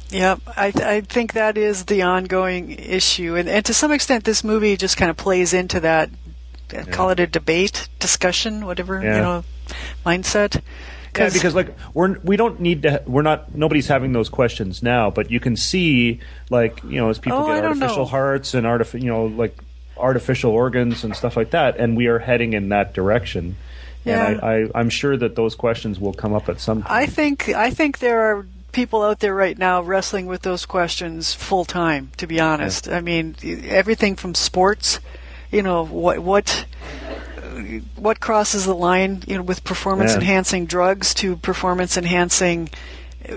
[0.09, 0.41] Yep.
[0.47, 3.35] I, I think that is the ongoing issue.
[3.35, 6.09] And, and to some extent, this movie just kind of plays into that,
[6.75, 9.15] uh, call it a debate, discussion, whatever, Yeah.
[9.15, 9.43] you know,
[10.05, 10.61] mindset.
[11.17, 15.09] Yeah, because like we're we don't need to we're not nobody's having those questions now,
[15.09, 16.19] but you can see
[16.51, 19.57] like you know as people Oh, get artificial hearts and artificial you know like
[19.97, 23.55] artificial organs and stuff like that, and we are heading in that direction.
[24.05, 24.27] Yeah.
[24.27, 26.91] And I, I I'm sure that those questions will come up at some point.
[26.91, 28.45] I think I think there are
[28.77, 32.11] people out there right now wrestling with those questions full time.
[32.17, 33.35] To be honest, I mean
[33.65, 34.99] everything from sports,
[35.51, 36.65] you know what what
[37.95, 40.17] what crosses the line, you know, with performance Yeah.
[40.19, 42.69] enhancing drugs to performance enhancing,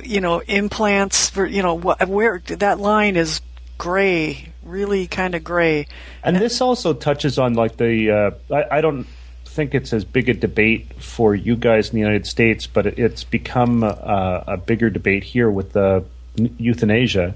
[0.04, 1.30] you know, implants.
[1.30, 3.40] For you know wh- where that line is
[3.78, 5.86] gray, really kind of gray.
[6.22, 8.10] And this also touches on like the
[8.50, 9.06] uh, I, I don't
[9.50, 13.24] think it's as big a debate for you guys in the United States, but it's
[13.24, 16.04] become a, a bigger debate here with the
[16.36, 17.34] euthanasia,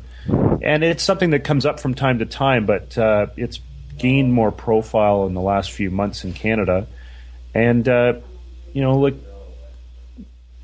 [0.63, 3.61] and it's something that comes up from time to time, but uh, it's
[3.99, 6.87] gained more profile in the last few months in Canada,
[7.53, 8.15] and uh,
[8.73, 9.17] you know like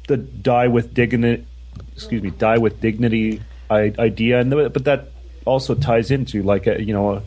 [0.07, 1.45] the die with dignity,
[1.95, 5.11] excuse me, die with dignity idea, and but that
[5.45, 7.17] also ties into like a, you know.
[7.17, 7.23] A,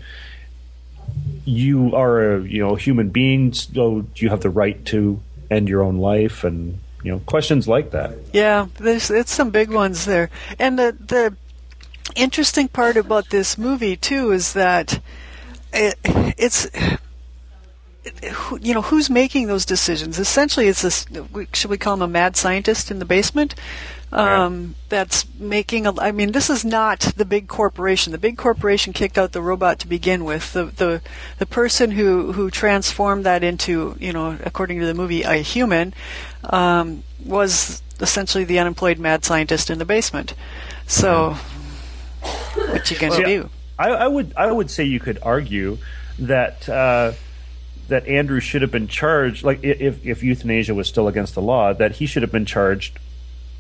[1.46, 5.22] you are a you know human being, so you have the right to
[5.52, 8.18] end your own life, and you know questions like that.
[8.32, 10.30] Yeah, there's it's some big ones there.
[10.60, 11.36] And the the
[12.16, 15.00] interesting part about this movie too is that
[15.72, 15.96] it,
[16.38, 16.70] it's
[18.62, 20.20] you know who's making those decisions.
[20.20, 21.06] Essentially, it's this.
[21.54, 23.56] Should we call him a mad scientist in the basement?
[24.14, 25.88] Um, that's making.
[25.88, 28.12] A, I mean, this is not the big corporation.
[28.12, 30.54] The big corporation kicked out the robot to begin with.
[30.54, 31.02] The the
[31.40, 35.96] the person who who transformed that into you know, according to the movie, a human,
[36.44, 40.36] um, was essentially the unemployed mad scientist in the basement.
[40.86, 41.36] So,
[42.56, 43.50] what you gonna See, do?
[43.80, 45.80] I, I would I would say you could argue
[46.20, 47.14] that uh,
[47.88, 51.74] that Andrew should have been charged, like if if euthanasia was still against the law,
[51.74, 53.00] that he should have been charged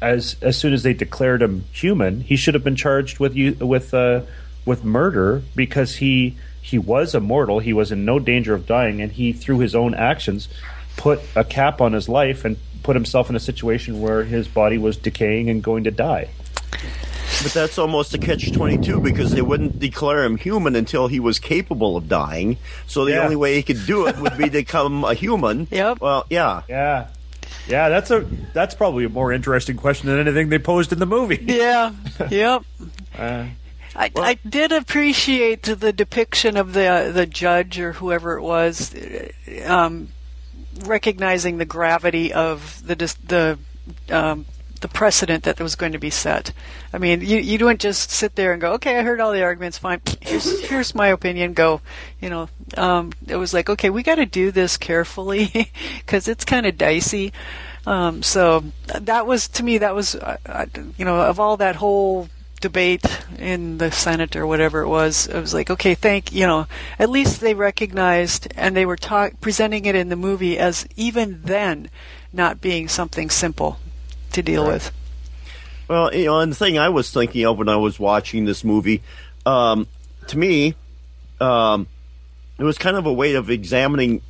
[0.03, 2.21] as as soon as they declared him human.
[2.21, 4.21] He should have been charged with you with uh,
[4.65, 7.59] with murder because he he was immortal.
[7.59, 10.47] He was in no danger of dying, and he through his own actions
[10.97, 14.77] put a cap on his life and put himself in a situation where his body
[14.77, 16.29] was decaying and going to die.
[17.41, 21.39] But that's almost a catch 22 because they wouldn't declare him human until he was
[21.39, 22.57] capable of dying.
[22.87, 23.23] So the Yeah.
[23.23, 25.67] only way he could do it would be to become a human.
[25.71, 25.99] Yep.
[25.99, 26.61] Well, yeah.
[26.69, 27.07] Yeah.
[27.67, 28.21] Yeah, that's a
[28.53, 31.43] that's probably a more interesting question than anything they posed in the movie.
[31.53, 31.93] Yeah.
[32.29, 32.63] yep.
[33.17, 33.45] Uh,
[33.95, 38.95] I, I did appreciate the depiction of the the judge or whoever it was,
[39.65, 40.09] um,
[40.83, 42.95] recognizing the gravity of the
[43.27, 43.59] the
[44.09, 44.45] um,
[44.83, 46.51] the precedent that was going to be set.
[46.91, 49.41] I mean, you you don't just sit there and go, okay, I heard all the
[49.41, 50.01] arguments, fine.
[50.21, 51.53] Here's here's my opinion.
[51.53, 51.81] Go,
[52.21, 52.49] you know.
[52.77, 56.77] Um, it was like, okay, we got to do this carefully because it's kind of
[56.77, 57.31] dicey.
[57.87, 60.65] Um, so that was to me that was uh, uh,
[60.97, 62.27] you know of all that whole
[62.59, 63.05] debate
[63.39, 66.67] in the Senate or whatever it was, it was like, okay, thank you know,
[66.99, 68.97] at least they recognized and they were
[69.41, 71.89] presenting it in the movie as even then
[72.33, 73.79] not being something simple
[74.33, 74.91] to deal with.
[75.87, 78.63] Well, you know, and the thing I was thinking of when I was watching this
[78.63, 79.01] movie,
[79.45, 79.87] um,
[80.27, 80.75] to me,
[81.41, 81.87] um,
[82.57, 84.21] it was kind of a way of examining,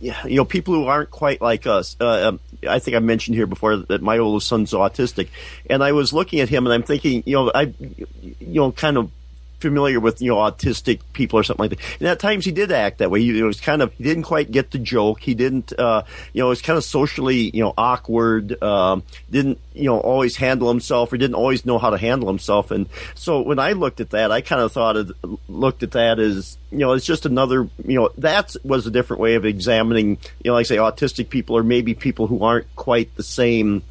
[0.00, 1.96] you know, people who aren't quite like us.
[2.00, 5.28] Uh, um, I think I mentioned here before that my oldest son's autistic,
[5.68, 8.96] and I was looking at him and I'm thinking, you know, I, you know, kind
[8.96, 9.10] of
[9.62, 12.00] familiar with you know autistic people or something like that.
[12.00, 13.22] And at times he did act that way.
[13.22, 15.20] He it was kind of he didn't quite get the joke.
[15.20, 16.02] He didn't uh,
[16.34, 18.62] you know it was kind of socially you know awkward.
[18.62, 22.70] Um, didn't you know always handle himself or didn't always know how to handle himself.
[22.70, 25.12] And so when I looked at that, I kind of thought of
[25.48, 29.20] looked at that as you know it's just another you know that was a different
[29.20, 32.74] way of examining you know like I say autistic people or maybe people who aren't
[32.76, 33.82] quite the same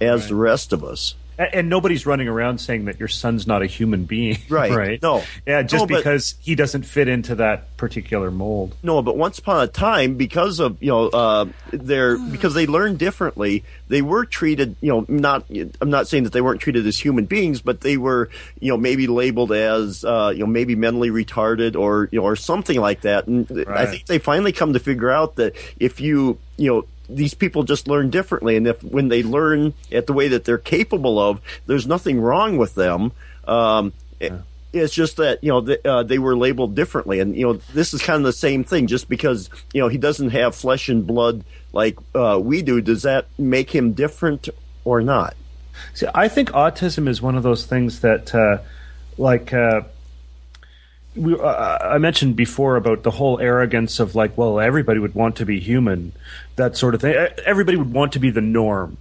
[0.00, 1.14] as the rest of us.
[1.52, 4.72] And, nobody's running around saying that your son's not a human being, Right.
[4.72, 5.02] right?
[5.02, 5.22] No.
[5.46, 8.74] Yeah, just No, but- because he doesn't fit into that particular mold.
[8.82, 12.98] No, but once upon a time, because of you know, uh, their because they learned
[12.98, 14.76] differently, they were treated.
[14.80, 15.44] You know, not
[15.80, 18.28] I'm not saying that they weren't treated as human beings, but they were
[18.60, 22.36] you know maybe labeled as uh, you know maybe mentally retarded or you know or
[22.36, 23.26] something like that.
[23.26, 26.84] And th- I think they finally come to figure out that if you you know
[27.14, 30.58] these people just learn differently, and if when they learn at the way that they're
[30.58, 33.12] capable of, there's nothing wrong with them.
[33.46, 33.92] Um,
[34.72, 37.92] it's just that you know th- uh, they were labeled differently, and you know this
[37.94, 38.86] is kind of the same thing.
[38.86, 43.02] Just because you know he doesn't have flesh and blood like uh, we do, does
[43.02, 44.48] that make him different
[44.84, 45.34] or not?
[45.94, 48.58] See, I think autism is one of those things that, uh,
[49.16, 49.82] like, uh,
[51.16, 55.36] we, uh, I mentioned before about the whole arrogance of like, well, everybody would want
[55.36, 56.12] to be human,
[56.56, 57.14] that sort of thing.
[57.44, 58.96] Everybody would want to be the norm,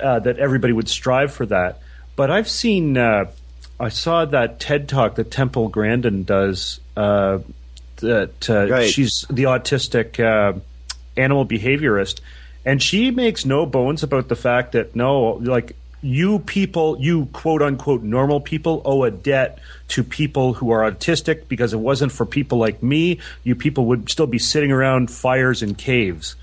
[0.00, 1.80] uh, that everybody would strive for that.
[2.16, 3.26] But I've seen, uh,
[3.78, 6.80] I saw that TED talk that Temple Grandin does.
[6.96, 7.38] Uh,
[7.96, 8.90] that uh, Right.
[8.90, 10.58] she's the autistic uh,
[11.16, 12.20] animal behaviorist,
[12.64, 15.76] and she makes no bones about the fact that no, like
[16.06, 21.48] you people, you quote unquote normal people, owe a debt to people who are autistic
[21.48, 25.62] because it wasn't for people like me, you people would still be sitting around fires
[25.62, 26.36] in caves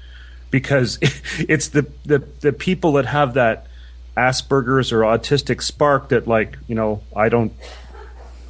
[0.51, 0.99] because
[1.39, 3.67] it's the, the the people that have that
[4.17, 7.53] Asperger's or autistic spark that like you know I don't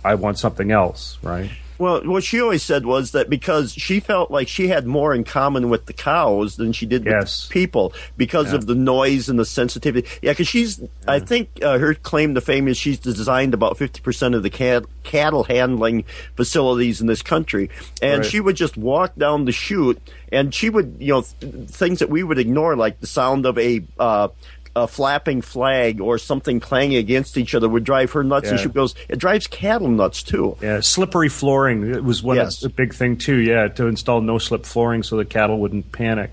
[0.04, 1.52] I want something else right
[1.84, 5.26] Well, what she always said was that because she felt like she had more in
[5.26, 9.44] common with the cows than she did with people because of the noise and the
[9.44, 10.08] sensitivity.
[10.22, 14.34] Yeah, because she's, I think uh, her claim to fame is she's designed about 50%
[14.34, 16.06] of the cat, cattle handling
[16.38, 17.70] facilities in this country.
[18.02, 18.26] And Right.
[18.32, 20.00] she would just walk down the chute
[20.32, 23.58] and she would, you know, th- things that we would ignore, like the sound of
[23.58, 24.30] a, uh,
[24.76, 28.70] a flapping flag or something clanging against each other would drive her nuts, and she
[28.70, 32.56] goes, "It drives cattle nuts too." yeah slippery flooring it was one Yes.
[32.64, 35.92] of the big thing too yeah to install no slip flooring so the cattle wouldn't
[35.92, 36.32] panic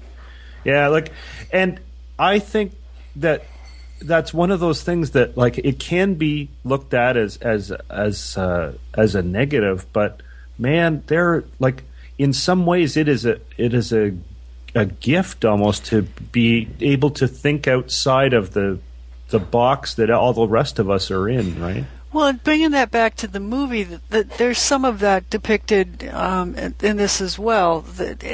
[0.64, 1.12] yeah like
[1.52, 1.80] and
[2.18, 2.72] I think
[3.16, 3.44] that
[4.02, 8.38] that's one of those things that like it can be looked at as as as
[8.38, 10.22] uh, as a negative but
[10.58, 11.82] man they're like
[12.18, 14.12] in some ways it is a it is a
[14.74, 16.02] a gift almost to
[16.32, 18.78] be able to think outside of the
[19.30, 22.90] the box that all the rest of us are in right Well, and bringing that
[22.90, 27.84] back to the movie, that, there's some of that depicted um, in, this as well.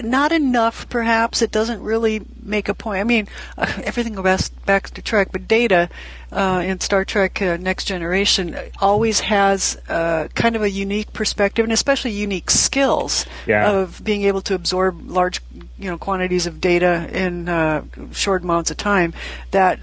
[0.03, 1.43] Not enough, perhaps.
[1.43, 3.01] It doesn't really make a point.
[3.01, 5.91] I mean, uh, everything goes back to Trek, but Data
[6.33, 11.65] uh, in Star Trek: uh, Next Generation always has uh, kind of a unique perspective,
[11.65, 13.71] and especially unique skills Yeah.
[13.71, 15.41] of being able to absorb large,
[15.79, 19.15] you know, quantities of data in uh, short amounts of time.
[19.53, 19.79] That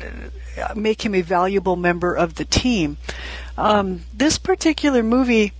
[0.62, 2.97] uh, make him a valuable member of the team.
[3.58, 5.53] Um, this particular movie,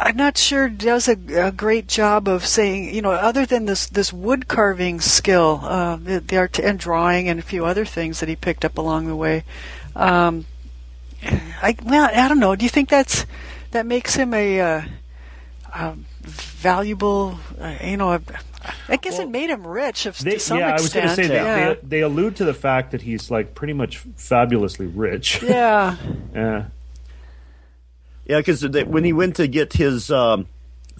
[0.00, 3.86] I'm not sure does a, a, great job of saying, you know, other than this
[3.86, 8.20] this wood carving skill, uh, the, the art and drawing and a few other things
[8.20, 9.44] that he picked up along the way.
[9.94, 10.46] Um,
[11.22, 12.56] I well, I don't know.
[12.56, 13.26] Do you think that's
[13.72, 14.82] that makes him a, uh,
[15.74, 18.20] a valuable, uh, you know, a,
[18.88, 21.04] I guess well, it made him rich if, they, to some yeah, extent.
[21.04, 21.74] I was going to say yeah.
[21.74, 25.42] they, they allude to the fact that he's like pretty much fabulously rich.
[25.42, 25.96] Yeah.
[26.34, 26.66] yeah.
[28.30, 30.46] Yeah, because when he went to get his um,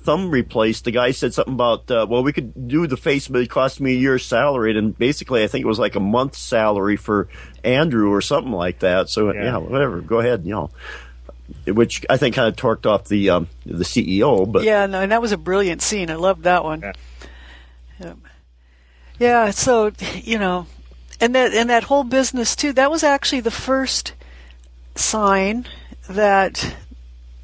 [0.01, 3.41] thumb replaced, the guy said something about, uh, well, we could do the face, but
[3.41, 4.77] it cost me a year's salary.
[4.77, 7.29] And basically, I think it was like a month's salary for
[7.63, 9.11] Andrew or something like that.
[9.11, 10.01] So, yeah, yeah whatever.
[10.01, 10.71] Go ahead, you know
[11.67, 14.51] which I think kind of torqued off the um, the CEO.
[14.51, 16.11] But yeah, no, and that was a brilliant scene.
[16.11, 16.81] I loved that one.
[16.81, 16.93] Yeah.
[18.01, 18.15] yeah.
[19.19, 19.51] yeah.
[19.51, 20.67] So you know,
[21.21, 22.73] and that and that whole business too.
[22.73, 24.15] That was actually the first
[24.95, 25.67] sign
[26.09, 26.77] that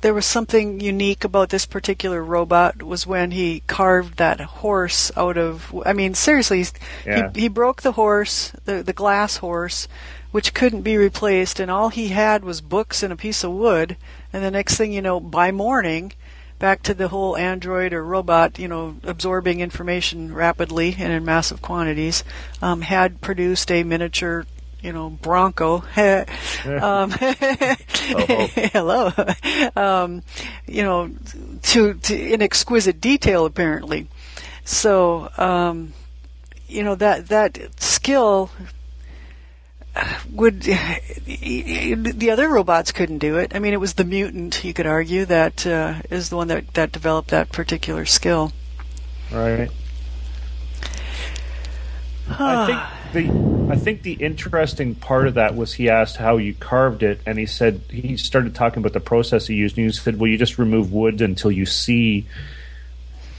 [0.07, 5.37] there was something unique about this particular robot was when he carved that horse out
[5.37, 6.65] of I mean seriously
[7.05, 7.33] yeah.
[7.35, 9.89] he he broke the horse the the glass horse
[10.37, 13.97] which couldn't be replaced, and all he had was books and a piece of wood.
[14.35, 16.13] And the next thing you know, by morning,
[16.59, 21.63] back to the whole android or robot, you know, absorbing information rapidly and in massive
[21.63, 22.23] quantities,
[22.61, 24.45] um, had produced a miniature,
[24.87, 25.83] you know, Bronco.
[26.65, 27.11] um,
[28.73, 29.13] hello,
[29.75, 30.23] um,
[30.67, 31.11] you know,
[31.63, 34.07] to, to in exquisite detail apparently.
[34.65, 35.93] So, um,
[36.69, 38.51] you know that that skill
[40.33, 43.55] would the other robots couldn't do it?
[43.55, 44.63] I mean, it was the mutant.
[44.65, 48.53] You could argue that uh, is the one that that developed that particular skill.
[49.33, 49.71] Right.
[52.29, 53.29] I think the
[53.71, 57.39] I think the interesting part of that was he asked how you carved it, and
[57.39, 60.39] he said he started talking about the process he used, and he said, "Well, you
[60.39, 62.27] just remove wood until you see."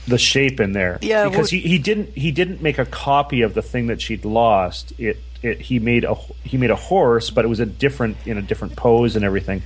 [0.06, 3.42] the shape in there yeah because well, he, he didn't he didn't make a copy
[3.42, 7.30] of the thing that she'd lost it it, he made a he made a horse,
[7.30, 9.62] but it was a different in a different pose and everything.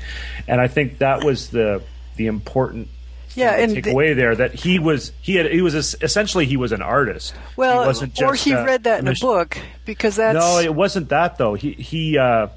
[0.47, 1.83] And I think that was the
[2.17, 2.88] the important
[3.35, 6.57] yeah, and take the, away there that he was he had he was essentially he
[6.57, 7.35] was an artist.
[7.57, 11.09] Well, he or he uh, read that in a book because that's no, it wasn't
[11.11, 11.55] that though.
[11.55, 12.49] He he uh,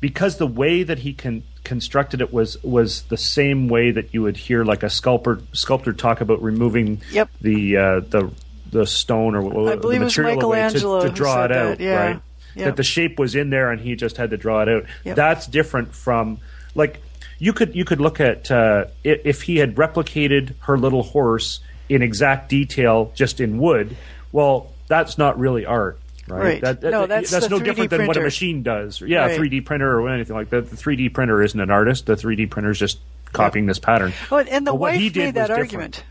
[0.00, 4.22] because the way that he can constructed it was was the same way that you
[4.22, 7.30] would hear like a sculptor sculptor talk about removing yep.
[7.40, 8.32] the uh, the
[8.70, 12.06] the stone or I the material Michelangelo to, to draw it out, that, yeah.
[12.06, 12.22] right?
[12.54, 12.66] yep.
[12.66, 14.84] that the shape was in there and he just had to draw it out.
[15.04, 15.16] Yep.
[15.16, 16.38] That's different from
[16.74, 17.02] like
[17.40, 22.02] you could you could look at uh, if he had replicated her little horse in
[22.02, 23.96] exact detail just in wood.
[24.30, 25.98] Well, that's not really art.
[26.28, 26.42] Right.
[26.42, 26.60] right.
[26.60, 27.96] That, that, no, that's, that's no different printer.
[27.96, 29.00] than what a machine does.
[29.00, 29.36] Yeah, right.
[29.36, 30.70] a 3D printer or anything like that.
[30.70, 32.06] The 3D printer isn't an artist.
[32.06, 33.00] The 3D printer is just
[33.32, 33.70] copying yep.
[33.70, 34.12] this pattern.
[34.30, 35.94] Oh, and the but wife made that argument.
[35.94, 36.04] Different.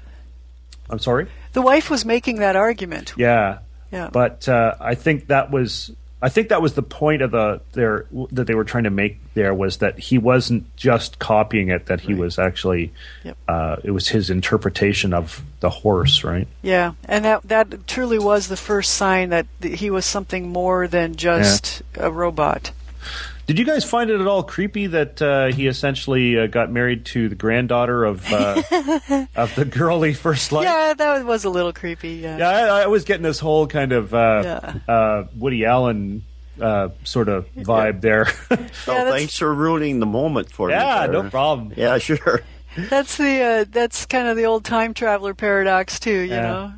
[0.90, 1.28] I'm sorry.
[1.54, 3.14] The wife was making that argument.
[3.16, 3.60] Yeah.
[3.92, 4.10] Yeah.
[4.12, 8.06] But uh, I think that was I think that was the point of the there
[8.32, 12.02] that they were trying to make there was that he wasn't just copying it; that
[12.02, 12.20] he right.
[12.20, 12.92] was actually
[13.24, 13.38] yep.
[13.48, 16.48] uh, it was his interpretation of the horse, right?
[16.62, 21.16] Yeah, and that that truly was the first sign that he was something more than
[21.16, 22.08] just yeah.
[22.08, 22.72] a robot.
[23.50, 27.04] Did you guys find it at all creepy that uh, he essentially uh, got married
[27.06, 28.62] to the granddaughter of uh,
[29.36, 30.70] of the girl he first liked?
[30.70, 32.10] Yeah, that was a little creepy.
[32.10, 34.94] Yeah, yeah I, I was getting this whole kind of uh, yeah.
[34.94, 36.24] Uh, Woody Allen
[36.62, 38.00] uh, sort of vibe yeah.
[38.02, 38.28] there.
[38.52, 40.84] oh, thanks for ruining the moment for yeah, me.
[40.84, 41.74] Yeah, no problem.
[41.76, 42.44] Yeah, sure.
[42.78, 46.72] That's the that's kind of the old time traveler paradox too, you know.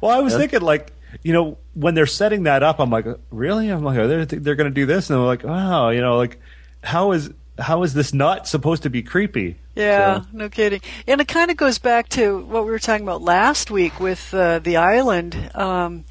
[0.00, 3.68] Well, I was thinking like you know, when they're setting that up, I'm like, really?
[3.68, 6.40] I'm like, they're they're going to do this, and I'm like, wow, you know, like
[6.82, 9.56] how is how is this not supposed to be creepy?
[9.74, 10.28] Yeah, so.
[10.32, 10.80] no kidding.
[11.06, 14.32] And it kind of goes back to what we were talking about last week with
[14.32, 15.50] uh, the island.
[15.54, 16.04] Um,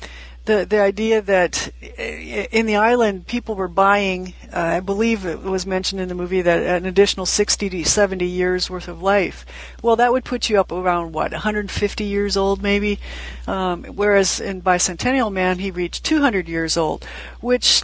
[0.45, 5.65] the the idea that in the island people were buying, uh, I believe it was
[5.65, 9.45] mentioned in the movie that an additional 60 to 70 years worth of life.
[9.81, 12.99] Well, that would put you up around what 150 years old maybe,
[13.47, 17.05] um, whereas in Bicentennial Man he reached 200 years old,
[17.41, 17.83] which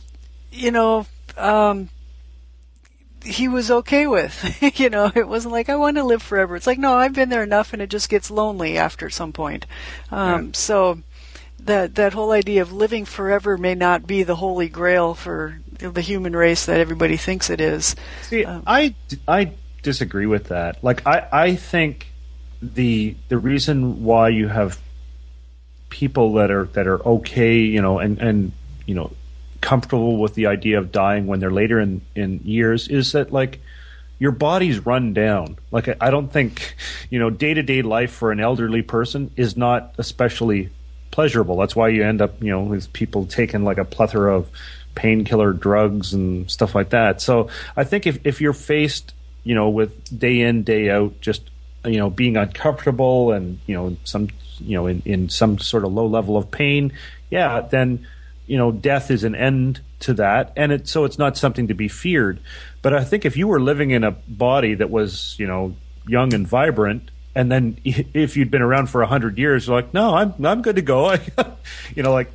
[0.52, 1.08] you know.
[1.38, 1.90] Um,
[3.24, 4.58] he was okay with.
[4.80, 6.56] you know, it wasn't like I want to live forever.
[6.56, 9.68] It's like no, I've been there enough, and it just gets lonely after some point.
[10.10, 10.52] Um, yeah.
[10.54, 11.04] So
[11.66, 16.02] that that whole idea of living forever may not be the holy grail for the
[16.02, 17.96] human race that everybody thinks it is.
[18.24, 18.96] See, um, I
[19.28, 20.84] I disagree with that.
[20.84, 22.12] Like I I think
[22.62, 24.80] the the reason why you have
[25.90, 28.52] people that are that are okay, you know, and and
[28.86, 29.12] you know
[29.62, 33.60] comfortable with the idea of dying when they're later in in years is that like
[34.20, 35.58] your body's run down.
[35.72, 36.76] Like I, I don't think,
[37.10, 40.70] you know, day to day life for an elderly person is not especially
[41.12, 41.58] pleasurable.
[41.58, 44.50] That's why you end up, you know, with people taking like a plethora of
[44.96, 47.22] painkiller drugs and stuff like that.
[47.22, 51.50] So I think if if you're faced, you know, with day in day out, just
[51.86, 55.94] you know, being uncomfortable and you know some, you know, in in some sort of
[55.94, 56.94] low level of pain,
[57.30, 58.08] yeah, then
[58.48, 61.74] you know, death is an end to that, and it so it's not something to
[61.74, 62.40] be feared.
[62.82, 65.76] But I think if you were living in a body that was, you know,
[66.08, 69.94] young and vibrant, and then if you'd been around for a hundred years, you're like,
[69.94, 71.14] no, I'm I'm good to go.
[71.96, 72.32] you know, like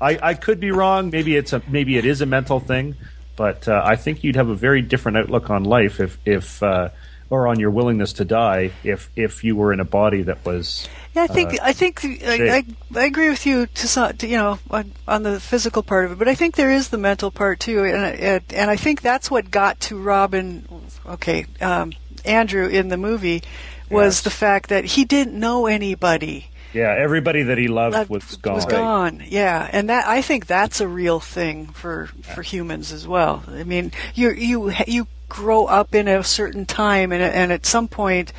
[0.00, 1.10] I, I could be wrong.
[1.10, 2.96] Maybe it's a maybe it is a mental thing,
[3.36, 6.90] but uh, I think you'd have a very different outlook on life if if uh,
[7.30, 10.88] or on your willingness to die if if you were in a body that was.
[11.14, 12.64] Yeah, I think uh, I think I, I,
[12.96, 16.12] I agree with you to, some, to you know on, on, the physical part of
[16.12, 19.30] it, but I think there is the mental part too, and and I think that's
[19.30, 20.66] what got to Robin.
[21.06, 21.92] Okay, um,
[22.24, 23.42] Andrew in the movie
[23.90, 24.20] was yes.
[24.22, 26.50] the fact that he didn't know anybody.
[26.72, 28.54] Yeah, everybody that he loved, loved was gone.
[28.54, 29.22] Was gone.
[29.28, 33.44] Yeah, and that I think that's a real thing for for humans as well.
[33.48, 37.86] I mean, you you you grow up in a certain time, and and at some
[37.86, 38.32] point,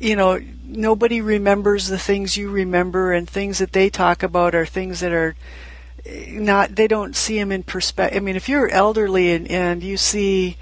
[0.00, 4.66] you know, nobody remembers the things you remember, and things that they talk about are
[4.66, 5.36] things that are
[6.04, 6.74] eh, not.
[6.74, 8.20] They don't see them in perspective.
[8.20, 10.56] I mean, if you're elderly and and you see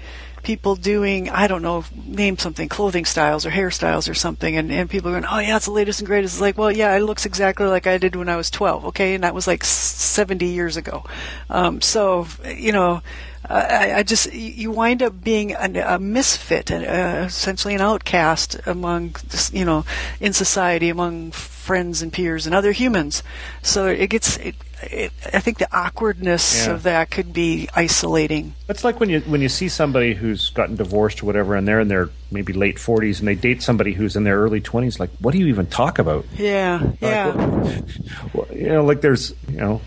[0.45, 4.89] people doing, I don't know, name something, clothing styles or hairstyles or something, and, and
[4.89, 6.35] people are going, oh yeah, it's the latest and greatest.
[6.35, 9.15] It's like, well, yeah, it looks exactly like I did when I was 12, okay?
[9.15, 11.03] And that was like 70 years ago.
[11.49, 13.01] Um, so, you know,
[13.49, 19.15] I, I, just you wind up being a, a misfit, uh, essentially an outcast among
[19.51, 19.85] you know
[20.19, 23.21] in society among friends and peers and other humans.
[23.61, 26.73] So it gets it, it, I think the awkwardness yeah.
[26.73, 28.53] of that could be isolating.
[28.67, 31.79] It's like when you when you see somebody who's gotten divorced or whatever, and they're
[31.79, 34.99] in their maybe late forties, and they date somebody who's in their early twenties.
[34.99, 36.25] Like, what do you even talk about?
[36.35, 37.81] Yeah, like, yeah.
[38.33, 39.81] Well, you know, like there's you know,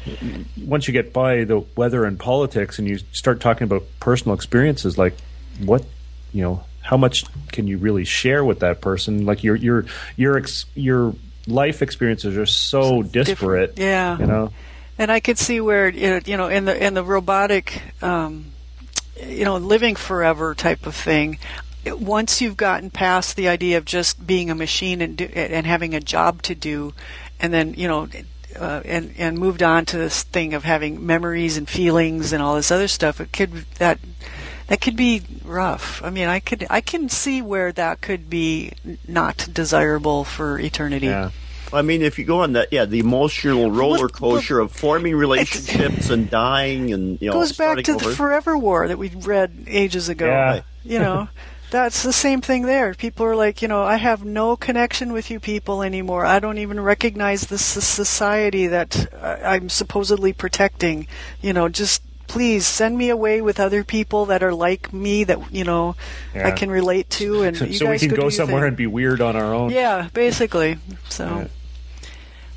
[0.64, 4.96] once you get by the weather and politics, and you start talking about personal experiences,
[4.96, 5.14] like
[5.60, 5.84] what
[6.32, 9.26] you know, how much can you really share with that person?
[9.26, 9.84] Like your your
[10.16, 11.14] your ex, your
[11.46, 13.76] life experiences are so disparate.
[13.76, 13.78] Different.
[13.78, 14.52] Yeah, you know
[14.98, 18.46] and I could see where you know in the in the robotic, um,
[19.24, 21.38] you know, living forever type of thing.
[21.86, 25.94] Once you've gotten past the idea of just being a machine and do, and having
[25.94, 26.92] a job to do,
[27.38, 28.08] and then you know,
[28.58, 32.56] uh, and and moved on to this thing of having memories and feelings and all
[32.56, 34.00] this other stuff, it could that
[34.66, 36.02] that could be rough.
[36.04, 38.72] I mean, I could I can see where that could be
[39.06, 41.06] not desirable for eternity.
[41.06, 41.30] Yeah.
[41.72, 46.10] I mean, if you go on that, yeah, the emotional roller coaster of forming relationships
[46.10, 48.08] and dying, and you know, goes back to over.
[48.08, 50.26] the Forever War that we read ages ago.
[50.26, 50.60] Yeah.
[50.84, 51.28] You know,
[51.70, 52.94] that's the same thing there.
[52.94, 56.24] People are like, you know, I have no connection with you people anymore.
[56.24, 61.06] I don't even recognize this society that uh, I'm supposedly protecting.
[61.42, 65.52] You know, just please send me away with other people that are like me that
[65.52, 65.96] you know
[66.34, 66.46] yeah.
[66.46, 69.52] I can relate to, and so we can go somewhere and be weird on our
[69.54, 69.70] own.
[69.70, 70.78] Yeah, basically.
[71.08, 71.26] So.
[71.26, 71.48] Yeah.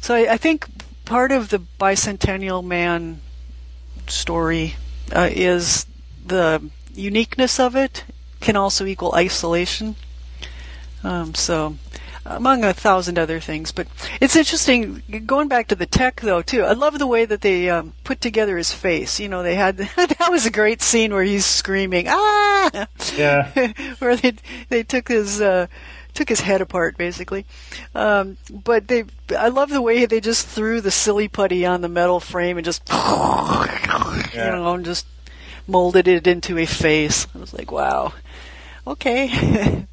[0.02, 0.68] So I, I think
[1.06, 3.22] part of the bicentennial man
[4.08, 4.76] story
[5.16, 5.86] uh, is
[6.26, 8.04] the uniqueness of it
[8.39, 9.95] can also equal isolation.
[11.04, 11.78] Um, so,
[12.26, 13.88] among a thousand other things, but
[14.20, 16.64] it's interesting going back to the tech though too.
[16.64, 19.20] I love the way that they um, put together his face.
[19.20, 24.16] You know, they had that was a great scene where he's screaming ah, yeah, where
[24.16, 24.34] they
[24.70, 25.41] they took his.
[25.41, 25.68] Uh,
[26.14, 27.45] took his head apart basically.
[27.95, 29.05] Um, but they,
[29.38, 32.66] I love the way they just threw the silly putty on the metal frame and
[32.66, 34.34] just, yeah.
[34.34, 35.05] you know, and just
[35.68, 37.28] molded it into a face.
[37.36, 38.14] I was like, wow,
[38.86, 39.88] okay.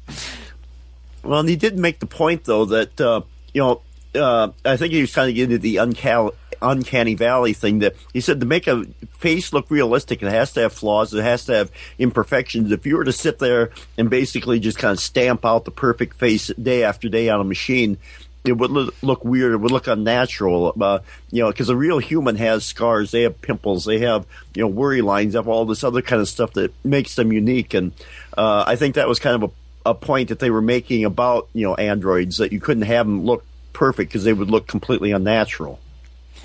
[1.23, 3.21] well, and he did make the point though that uh,
[3.53, 3.81] you know
[4.15, 7.95] uh, I think he was trying to get into the uncal- uncanny valley thing that
[8.13, 8.85] he said to make a
[9.17, 12.71] face look realistic, it has to have flaws, it has to have imperfections.
[12.71, 16.15] If you were to sit there and basically just kind of stamp out the perfect
[16.15, 17.97] face day after day on a machine,
[18.45, 19.53] it would look weird.
[19.53, 20.73] It would look unnatural.
[20.79, 20.99] Uh,
[21.31, 23.11] you know, because a real human has scars.
[23.11, 23.85] They have pimples.
[23.85, 25.33] They have you know worry lines.
[25.33, 27.73] They have all this other kind of stuff that makes them unique.
[27.73, 27.91] And
[28.37, 29.51] uh, I think that was kind of
[29.85, 33.05] a, a point that they were making about you know androids that you couldn't have
[33.05, 35.79] them look perfect because they would look completely unnatural.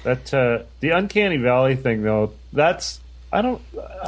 [0.04, 3.00] That uh, the uncanny valley thing, though, that's
[3.32, 3.60] I don't.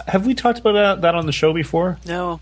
[0.06, 1.98] Have we talked about that on the show before?
[2.06, 2.40] No.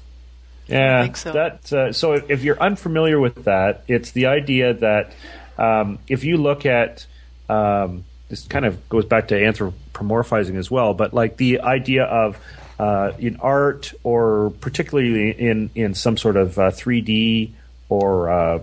[0.66, 1.32] Yeah, so.
[1.32, 1.72] that.
[1.72, 5.12] Uh, so if you're unfamiliar with that, it's the idea that
[5.56, 7.06] um, if you look at
[7.48, 12.38] um, this, kind of goes back to anthropomorphizing as well, but like the idea of
[12.78, 17.52] uh, in art or particularly in in some sort of uh, 3D
[17.88, 18.58] or uh,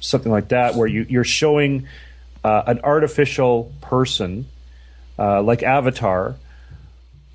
[0.00, 1.86] something like that, where you, you're showing
[2.44, 4.46] uh, an artificial person
[5.18, 6.36] uh, like Avatar,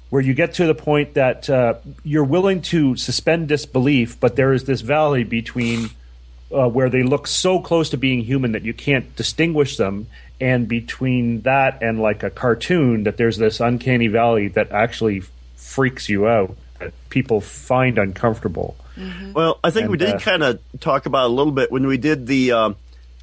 [0.09, 4.53] where you get to the point that uh, you're willing to suspend disbelief, but there
[4.53, 5.89] is this valley between
[6.51, 10.07] uh, where they look so close to being human that you can't distinguish them,
[10.39, 15.23] and between that and like a cartoon, that there's this uncanny valley that actually
[15.55, 18.75] freaks you out, that people find uncomfortable.
[19.33, 21.71] Well, I think And, we did uh, kind of talk about it a little bit
[21.71, 22.75] when we did the um,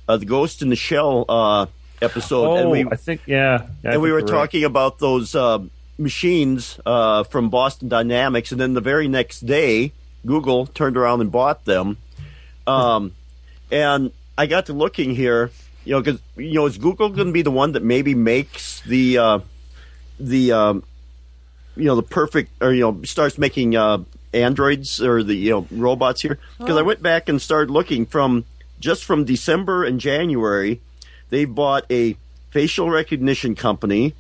[0.08, 1.66] uh, the Ghost in the Shell uh,
[2.00, 4.32] episode, Oh, and we I think yeah, yeah, I and we were you're right.
[4.34, 5.58] talking about those uh,
[5.98, 9.92] machines uh, from Boston Dynamics, and then the very next day,
[10.26, 11.96] Google turned around and bought them.
[12.66, 13.12] Um,
[13.70, 15.50] and I got to looking here,
[15.84, 18.80] you know, because you know, is Google going to be the one that maybe makes
[18.80, 19.38] the uh,
[20.18, 20.82] the um,
[21.76, 23.98] you know the perfect or you know starts making uh,
[24.32, 26.38] androids or the you know robots here?
[26.58, 28.44] Because I went back and started looking from
[28.82, 30.80] just from December and January
[31.32, 32.14] they bought a
[32.50, 34.14] facial recognition company,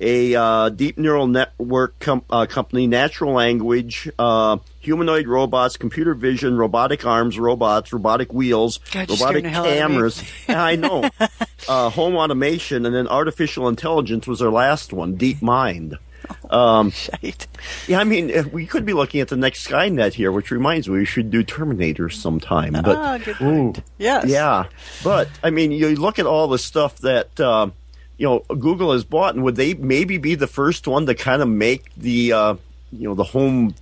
[0.00, 6.58] a uh, deep neural network com- uh, company, natural language, uh, humanoid robots, computer vision,
[6.58, 9.78] robotic arms, robots, robotic wheels, God, robotic scaring the hell out of me.
[9.78, 10.22] cameras.
[10.46, 11.08] I know.
[11.68, 15.96] uh, home automation, and then artificial intelligence was their last one, Deep Mind.
[16.50, 17.46] Um, Shite.
[17.88, 20.88] yeah, I mean, uh, we could be looking at the next Skynet here, which reminds
[20.88, 22.72] me we should do Terminator sometime.
[22.72, 23.82] But ah, good point.
[23.98, 24.24] Yes.
[24.26, 24.64] yeah,
[25.04, 27.68] but I mean, you look at all the stuff that uh,
[28.16, 31.42] you know Google has bought, and would they maybe be the first one to kind
[31.42, 32.54] of make the uh,
[32.92, 33.74] you know the home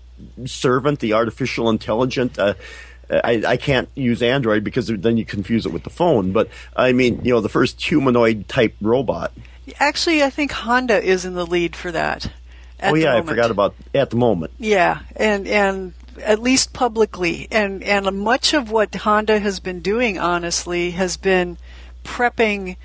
[0.44, 2.36] servant, the artificial intelligent?
[2.36, 2.54] Uh,
[3.08, 6.32] I, I can't use Android because then you confuse it with the phone.
[6.32, 9.32] But I mean, you know, the first humanoid type robot.
[9.78, 12.30] Actually, I think Honda is in the lead for that.
[12.78, 14.52] at oh yeah, I forgot about at the moment.
[14.58, 20.18] Yeah, and and at least publicly, and and much of what Honda has been doing,
[20.18, 21.58] honestly, has been
[22.04, 22.76] prepping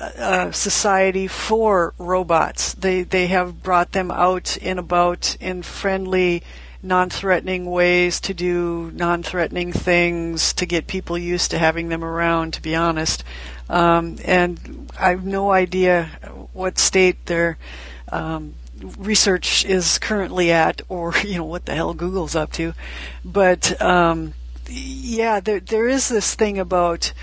[0.00, 2.74] uh, society for robots.
[2.74, 6.42] They they have brought them out and about in friendly,
[6.82, 12.54] non-threatening ways to do non-threatening things to get people used to having them around.
[12.54, 13.22] To be honest,
[13.72, 16.10] um, and I have no idea
[16.52, 17.56] what state their
[18.10, 18.54] um,
[18.98, 22.74] research is currently at, or you know what the hell Google's up to.
[23.24, 24.34] But um,
[24.68, 27.14] yeah, there there is this thing about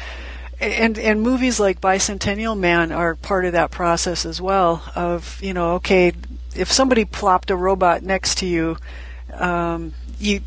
[0.60, 4.84] and and movies like Bicentennial Man are part of that process as well.
[4.96, 6.14] Of you know, okay,
[6.56, 8.78] if somebody plopped a robot next to you,
[9.34, 10.42] um, you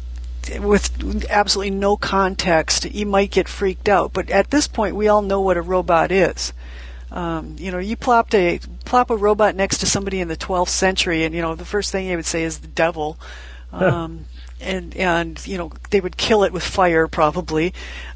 [0.61, 4.13] with absolutely no context, you might get freaked out.
[4.13, 6.53] But at this point, we all know what a robot is.
[7.11, 10.69] Um, you know, you plopped a plop a robot next to somebody in the 12th
[10.69, 13.19] century, and you know the first thing they would say is the devil.
[13.73, 14.27] Um,
[14.61, 17.73] and and you know they would kill it with fire probably.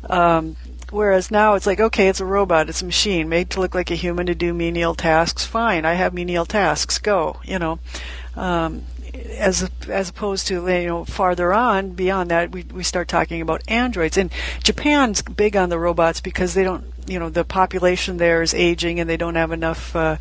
[0.08, 0.56] Um,
[0.90, 3.90] whereas now it's like okay, it's a robot, it's a machine made to look like
[3.90, 5.46] a human to do menial tasks.
[5.46, 6.98] Fine, I have menial tasks.
[6.98, 7.78] Go, you know.
[8.34, 8.84] Um,
[9.30, 13.62] as as opposed to you know farther on beyond that, we we start talking about
[13.68, 14.16] androids.
[14.16, 14.30] And
[14.62, 19.00] Japan's big on the robots because they don't you know the population there is aging
[19.00, 19.94] and they don't have enough.
[19.94, 20.16] Uh,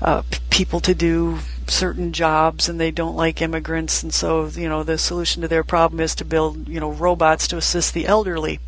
[0.00, 4.82] uh, people to do certain jobs and they don't like immigrants and so you know
[4.82, 8.58] the solution to their problem is to build you know robots to assist the elderly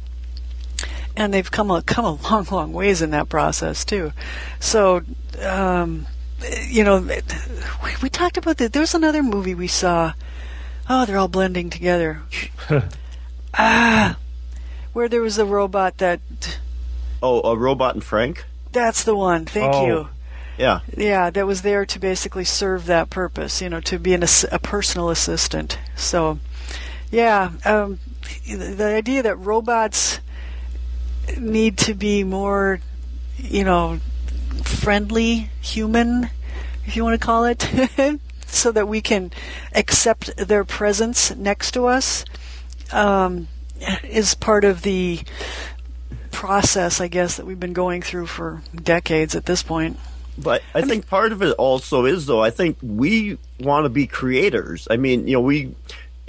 [1.16, 4.12] and they've come a come a long long ways in that process too
[4.58, 5.02] so
[5.42, 6.06] um
[6.66, 10.12] you know we, we talked about that there was another movie we saw
[10.88, 12.22] oh they're all blending together
[13.54, 14.16] ah
[14.92, 16.20] where there was a robot that
[17.22, 18.44] Oh, a robot and Frank.
[18.72, 19.86] that's the one thank Oh.
[19.86, 20.08] you
[20.58, 20.80] Yeah.
[20.96, 24.22] yeah, that was there to basically serve that purpose, you know, to be an,
[24.52, 25.78] a personal assistant.
[25.96, 26.38] So,
[27.10, 27.98] yeah, um,
[28.46, 30.20] the the idea that robots
[31.38, 32.80] need to be more,
[33.38, 34.00] you know,
[34.64, 36.30] friendly, human,
[36.86, 37.68] if you want to call it,
[38.46, 39.32] so that we can
[39.74, 42.24] accept their presence next to us,
[42.92, 43.48] um,
[44.02, 45.20] is part of the
[46.30, 49.98] process, I guess, that we've been going through for decades at this point.
[50.38, 54.06] But I think part of it also is, though, I think we want to be
[54.06, 54.88] creators.
[54.90, 55.74] I mean, you know, we,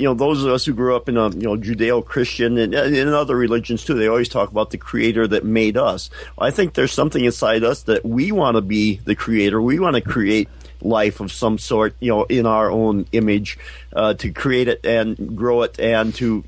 [0.02, 3.08] you know, those of us who grew up in a, you know, Judeo-Christian and in
[3.10, 6.10] other religions too, they always talk about the creator that made us.
[6.40, 9.62] I think there's something inside us that we want to be the creator.
[9.62, 10.50] We want to create
[10.82, 13.60] life of some sort, you know, in our own image,
[13.94, 16.44] uh, to create it and grow it and to,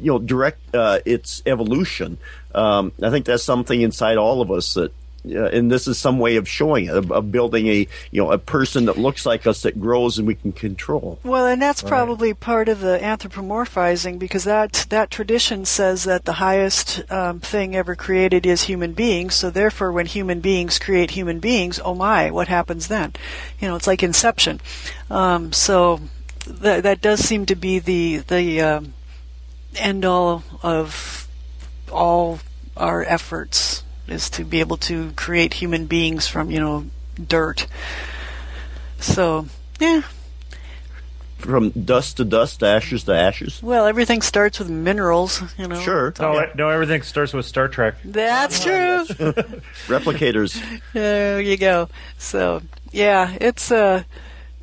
[0.00, 2.18] you know, direct uh, its evolution.
[2.52, 4.92] Um, I think that's something inside all of us that
[5.26, 8.30] uh, and this is some way of showing it, of, of, building a you know
[8.30, 11.18] a person that looks like us that grows and we can control.
[11.24, 11.88] Well, and that's right.
[11.88, 17.74] probably part of the anthropomorphizing because that that tradition says that the highest um, thing
[17.74, 19.34] ever created is human beings.
[19.34, 23.14] So therefore, when human beings create human beings, oh my, what happens then?
[23.60, 24.60] You know, it's like Inception.
[25.10, 26.00] Um, so
[26.46, 28.94] that that does seem to be the the um,
[29.76, 31.28] end all of
[31.90, 32.38] all
[32.76, 36.86] our efforts is to be able to create human beings from you know
[37.26, 37.66] dirt.
[38.98, 39.46] So
[39.80, 40.02] yeah.
[41.38, 43.62] From dust to dust, ashes to ashes.
[43.62, 45.80] Well, everything starts with minerals, you know.
[45.80, 46.12] Sure.
[46.18, 46.50] No, yeah.
[46.56, 47.94] no, everything starts with Star Trek.
[48.04, 48.72] That's true.
[49.86, 50.60] Replicators.
[50.92, 51.88] There you go.
[52.18, 54.02] So yeah, it's uh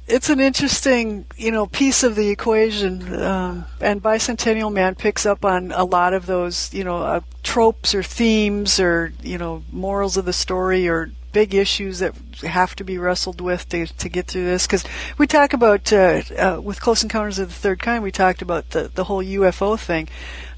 [0.07, 5.43] it's an interesting, you know, piece of the equation, um, and Bicentennial Man picks up
[5.43, 10.17] on a lot of those, you know, uh, tropes or themes or you know morals
[10.17, 14.25] of the story or big issues that have to be wrestled with to, to get
[14.25, 14.65] through this.
[14.65, 14.85] Because
[15.17, 18.69] we talk about uh, uh, with Close Encounters of the Third Kind, we talked about
[18.69, 20.07] the the whole UFO thing.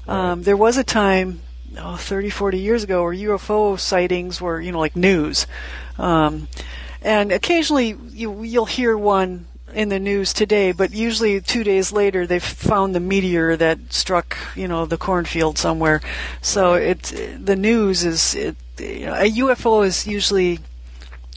[0.06, 1.40] Um, there was a time,
[1.78, 5.46] oh, 30, 40 years ago, where UFO sightings were, you know, like news.
[5.98, 6.48] Um,
[7.02, 12.26] and occasionally you, you'll hear one in the news today, but usually two days later
[12.26, 16.00] they've found the meteor that struck, you know, the cornfield somewhere.
[16.40, 17.02] So it
[17.38, 20.60] the news is it, you know, a UFO is usually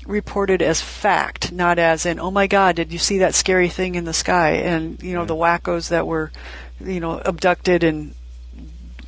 [0.06, 3.96] reported as fact, not as in oh my God, did you see that scary thing
[3.96, 4.52] in the sky?
[4.52, 6.32] And you know the wackos that were,
[6.80, 8.16] you know, abducted and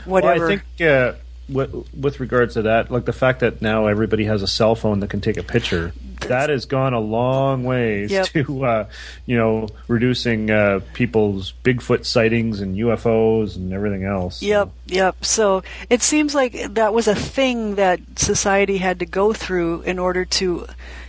[0.05, 0.39] whatever.
[0.39, 0.81] Well, I think.
[0.81, 1.13] Uh,
[1.49, 4.99] with, with regards to that, like the fact that now everybody has a cell phone
[5.01, 8.25] that can take a picture, that has gone a long ways yep.
[8.27, 8.89] to uh,
[9.25, 14.41] you know reducing uh, people's Bigfoot sightings and UFOs and everything else.
[14.41, 15.23] Yep, yep.
[15.25, 19.99] So it seems like that was a thing that society had to go through in
[19.99, 20.67] order to,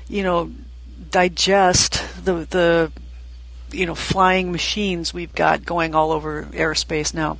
[0.08, 0.50] you know,
[1.10, 2.92] digest the the
[3.70, 7.38] you know flying machines we've got going all over airspace now.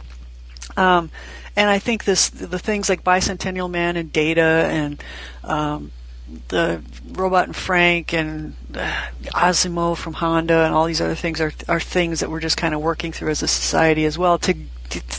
[0.77, 1.11] Um,
[1.57, 5.03] and I think this the things like Bicentennial Man and Data and
[5.45, 5.93] um,
[6.49, 11.53] the Robot and Frank and uh, ASIMO from Honda and all these other things are
[11.69, 14.55] are things that we're just kind of working through as a society as well to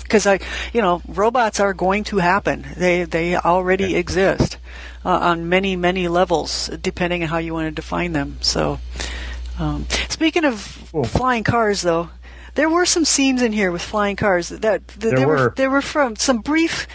[0.03, 0.39] because I
[0.73, 3.97] you know robots are going to happen they they already yeah.
[3.97, 4.57] exist
[5.03, 8.79] uh, on many many levels depending on how you want to define them so
[9.59, 11.03] um, speaking of cool.
[11.03, 12.09] flying cars though
[12.55, 15.35] there were some scenes in here with flying cars that, that there they were.
[15.35, 16.87] were they were from some brief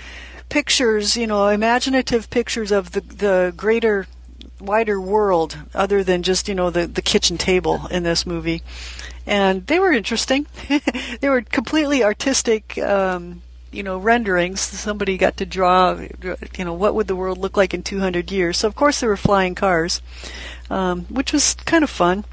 [0.48, 4.06] pictures, you know, imaginative pictures of the the greater
[4.60, 8.62] wider world other than just, you know, the the kitchen table in this movie.
[9.26, 10.46] And they were interesting.
[11.20, 15.98] they were completely artistic um, you know renderings somebody got to draw
[16.58, 19.08] you know what would the world look like in 200 years so of course there
[19.08, 20.02] were flying cars
[20.70, 22.24] um, which was kind of fun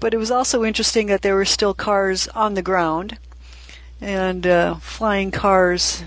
[0.00, 3.18] but it was also interesting that there were still cars on the ground
[4.00, 6.02] and uh, flying cars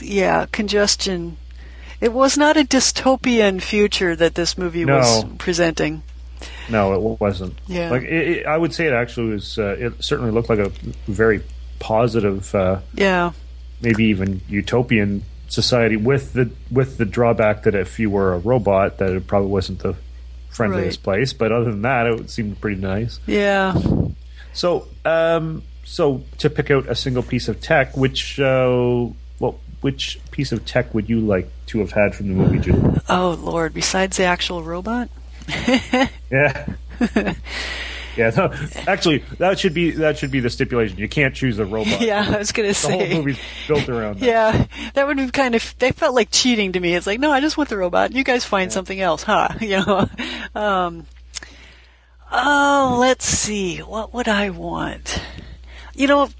[0.00, 1.36] yeah, congestion.
[2.00, 4.98] It was not a dystopian future that this movie no.
[4.98, 6.02] was presenting.
[6.70, 7.58] No, it wasn't.
[7.66, 9.58] Yeah, like it, it, I would say, it actually was.
[9.58, 10.68] Uh, it certainly looked like a
[11.06, 11.42] very
[11.80, 12.54] positive.
[12.54, 13.32] Uh, yeah,
[13.80, 18.98] maybe even utopian society with the with the drawback that if you were a robot,
[18.98, 19.96] that it probably wasn't the
[20.58, 21.04] friendliest right.
[21.04, 21.32] place.
[21.32, 23.20] But other than that, it seemed pretty nice.
[23.26, 23.80] Yeah.
[24.52, 29.06] So, um, so to pick out a single piece of tech, which uh,
[29.38, 33.00] well, which piece of tech would you like to have had from the movie, Julie?
[33.08, 33.72] Oh Lord!
[33.72, 35.08] Besides the actual robot.
[36.30, 36.66] yeah.
[38.16, 38.52] Yeah, no,
[38.86, 40.98] actually, that should be that should be the stipulation.
[40.98, 42.00] You can't choose a robot.
[42.08, 44.20] Yeah, I was gonna the say the whole movie's built around.
[44.20, 44.26] That.
[44.26, 45.74] Yeah, that would be kind of.
[45.78, 46.94] They felt like cheating to me.
[46.94, 48.12] It's like, no, I just want the robot.
[48.12, 48.74] You guys find yeah.
[48.74, 49.48] something else, huh?
[49.60, 50.08] You know.
[50.54, 51.06] Um,
[52.32, 53.78] oh, let's see.
[53.78, 55.20] What would I want?
[55.94, 56.30] You know,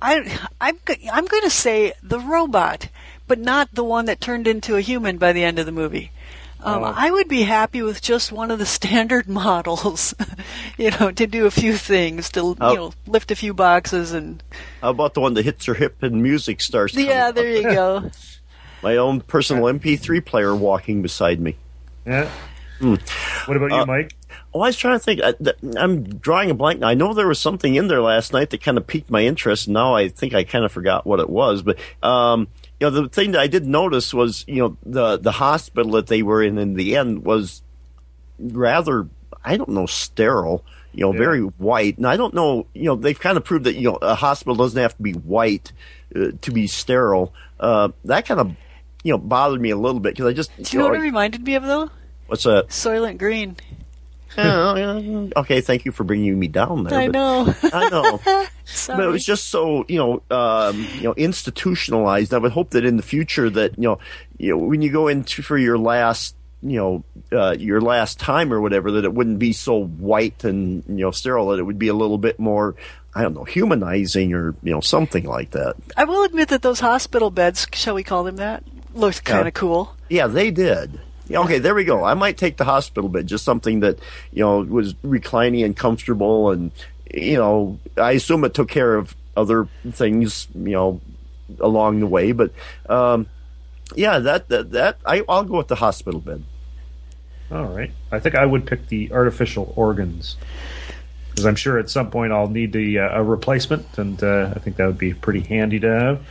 [0.00, 0.78] I, I'm,
[1.12, 2.88] I'm going to say the robot,
[3.26, 6.12] but not the one that turned into a human by the end of the movie.
[6.66, 10.14] Um, uh, I would be happy with just one of the standard models,
[10.76, 14.12] you know, to do a few things, to uh, you know, lift a few boxes
[14.12, 14.42] and.
[14.82, 16.94] How about the one that hits your hip and music starts?
[16.94, 18.10] Yeah, there you go.
[18.82, 21.56] My own personal MP3 player walking beside me.
[22.04, 22.30] Yeah.
[22.78, 22.96] Hmm.
[23.46, 24.14] What about you, uh, Mike?
[24.52, 25.20] Oh, I was trying to think.
[25.22, 25.34] I,
[25.82, 26.82] am drawing a blank.
[26.82, 29.66] I know there was something in there last night that kind of piqued my interest.
[29.68, 31.62] Now I think I kind of forgot what it was.
[31.62, 32.48] But um,
[32.80, 36.08] you know, the thing that I did notice was, you know, the the hospital that
[36.08, 37.62] they were in in the end was
[38.38, 39.08] rather,
[39.44, 40.64] I don't know, sterile.
[40.92, 41.18] You know, yeah.
[41.18, 41.98] very white.
[41.98, 42.66] And I don't know.
[42.72, 45.12] You know, they've kind of proved that you know a hospital doesn't have to be
[45.12, 45.72] white
[46.14, 47.34] uh, to be sterile.
[47.60, 48.56] Uh, that kind of
[49.02, 51.02] you know bothered me a little bit because I just Do you know what it
[51.02, 51.90] reminded me of though?
[52.26, 52.68] what's that?
[52.68, 53.56] Soylent Green.
[55.36, 56.98] Okay, thank you for bringing me down there.
[56.98, 57.54] I know.
[57.62, 58.20] I know.
[58.88, 62.34] But it was just so you know, um, you know, institutionalized.
[62.34, 63.98] I would hope that in the future that you know,
[64.38, 68.52] you know, when you go into for your last, you know, uh, your last time
[68.52, 71.48] or whatever, that it wouldn't be so white and you know sterile.
[71.48, 72.74] That it would be a little bit more,
[73.14, 75.76] I don't know, humanizing or you know something like that.
[75.96, 78.64] I will admit that those hospital beds, shall we call them that,
[78.94, 79.94] looked kind of cool.
[80.08, 80.98] Yeah, they did.
[81.30, 82.04] Okay, there we go.
[82.04, 83.98] I might take the hospital bed, just something that
[84.32, 86.70] you know was reclining and comfortable, and
[87.12, 91.00] you know, I assume it took care of other things, you know,
[91.60, 92.32] along the way.
[92.32, 92.52] But
[92.88, 93.26] um,
[93.94, 96.44] yeah, that that, that I, I'll go with the hospital bed.
[97.50, 97.92] All right.
[98.10, 100.36] I think I would pick the artificial organs
[101.30, 104.58] because I'm sure at some point I'll need the, uh, a replacement, and uh, I
[104.58, 106.26] think that would be pretty handy to have.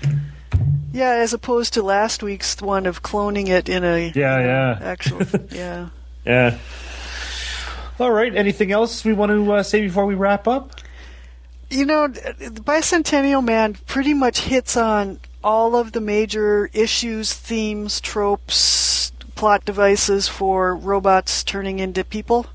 [0.92, 5.22] Yeah, as opposed to last week's one of cloning it in a Yeah, yeah, actual.
[5.52, 5.90] yeah.
[6.26, 6.58] yeah.
[8.00, 8.36] All right.
[8.36, 10.80] Anything else we want to uh, say before we wrap up?
[11.70, 18.00] You know, the Bicentennial Man pretty much hits on all of the major issues, themes,
[18.00, 22.48] tropes, plot devices for robots turning into people.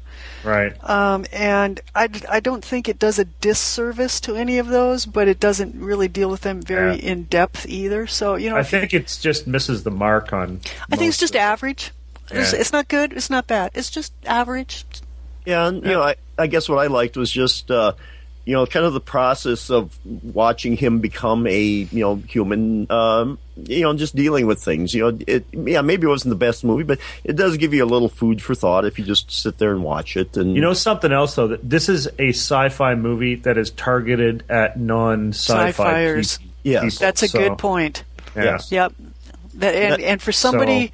[0.45, 0.73] Right.
[0.89, 5.39] Um, and i don't think it does a disservice to any of those, but it
[5.41, 7.11] doesn't really deal with them very Yeah.
[7.13, 8.07] in depth either.
[8.07, 10.61] So, you know, I think it just misses the mark on.
[10.91, 11.45] I think it's just of it.
[11.45, 11.93] average.
[12.31, 12.61] It's, Yeah.
[12.61, 13.13] it's not good.
[13.13, 13.73] It's not bad.
[13.75, 14.85] It's just average.
[15.45, 17.93] Yeah, and you know, I, I guess what I liked was just uh,
[18.47, 22.91] you know, kind of the process of watching him become a you know human.
[22.91, 24.95] Um, you know, just dealing with things.
[24.95, 27.85] You know, it yeah, maybe it wasn't the best movie, but it does give you
[27.85, 30.37] a little food for thought if you just sit there and watch it.
[30.37, 34.45] And You know something else though that this is a sci-fi movie that is targeted
[34.49, 36.39] at non-sci-fi Sci-fiers.
[36.39, 36.83] pe- Yes.
[36.95, 36.97] people.
[37.07, 38.05] That's a So, good point.
[38.37, 38.71] Yes.
[38.73, 38.93] Yep.
[39.55, 40.93] That, and, That- and for somebody,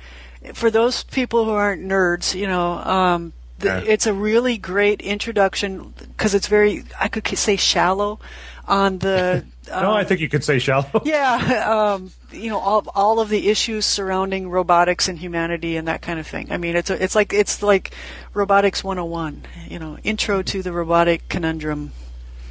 [0.54, 3.82] for those people who aren't nerds, you know, um, the, Yeah.
[3.86, 8.18] it's a really great introduction because it's very, I could say shallow
[8.66, 9.44] on the.
[9.68, 10.86] No, um, I think you could say shallow.
[11.04, 16.02] Yeah, um, you know all all of the issues surrounding robotics and humanity and that
[16.02, 16.52] kind of thing.
[16.52, 17.90] I mean, it's a, it's like it's like
[18.32, 19.42] robotics 101.
[19.68, 21.90] You know, intro to the robotic conundrum.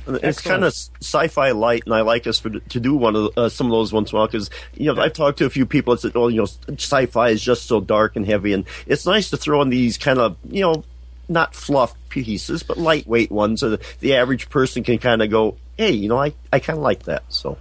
[0.07, 0.43] It's Excellent.
[0.43, 3.49] kind of sci-fi light, and I like us for, to do one of the, uh,
[3.49, 5.65] some of those once in a while because you know I've talked to a few
[5.65, 9.05] people that said, "Oh, you know, sci-fi is just so dark and heavy," and it's
[9.05, 10.83] nice to throw in these kind of you know
[11.27, 15.91] not fluff pieces, but lightweight ones, so the, average person can kind of go, "Hey,
[15.91, 17.57] you know, I I kind of like that." So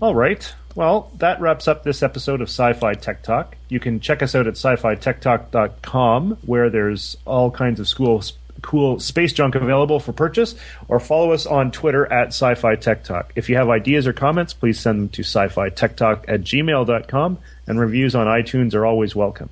[0.00, 0.52] All right.
[0.74, 3.56] Well, that wraps up this episode of Sci-Fi Tech Talk.
[3.68, 8.22] You can check us out at sci-fi-tech-talk.com, where there's all kinds of school,
[8.62, 10.54] cool space junk available for purchase,
[10.88, 13.32] or follow us on Twitter at Sci-Fi Tech Talk.
[13.34, 17.38] If you have ideas or comments, please send them to sci-fi tech talk at gmail.com,
[17.66, 19.50] and reviews on iTunes are always welcome.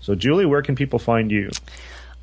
[0.00, 1.50] So, Julie, where can people find you?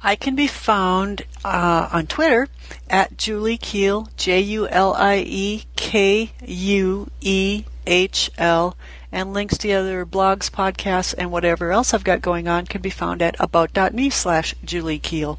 [0.06, 2.49] I can be found uh, on Twitter
[2.89, 8.76] at Julie Kuehl, J U L I E K U E H L,
[9.14, 12.82] and links to the other blogs, podcasts, and whatever else I've got going on can
[12.82, 15.38] be found at about.me slash Julie Kuehl.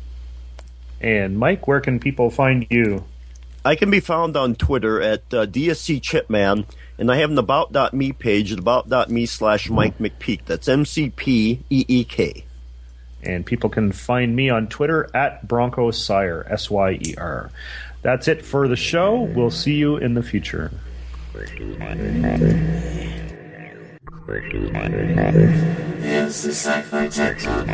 [0.98, 3.04] And Mike, where can people find you?
[3.66, 6.64] I can be found on Twitter at uh, DSC Chipman,
[6.96, 10.46] and I have an about.me page at about.me slash Mike McPeek.
[10.46, 12.46] That's M C P E E K.
[13.24, 17.50] And people can find me on Twitter at Bronco Syer, S Y E R.
[18.02, 19.22] That's it for the show.
[19.22, 20.70] We'll see you in the future.
[26.06, 27.66] It's the Sci-Fi Tech Talk.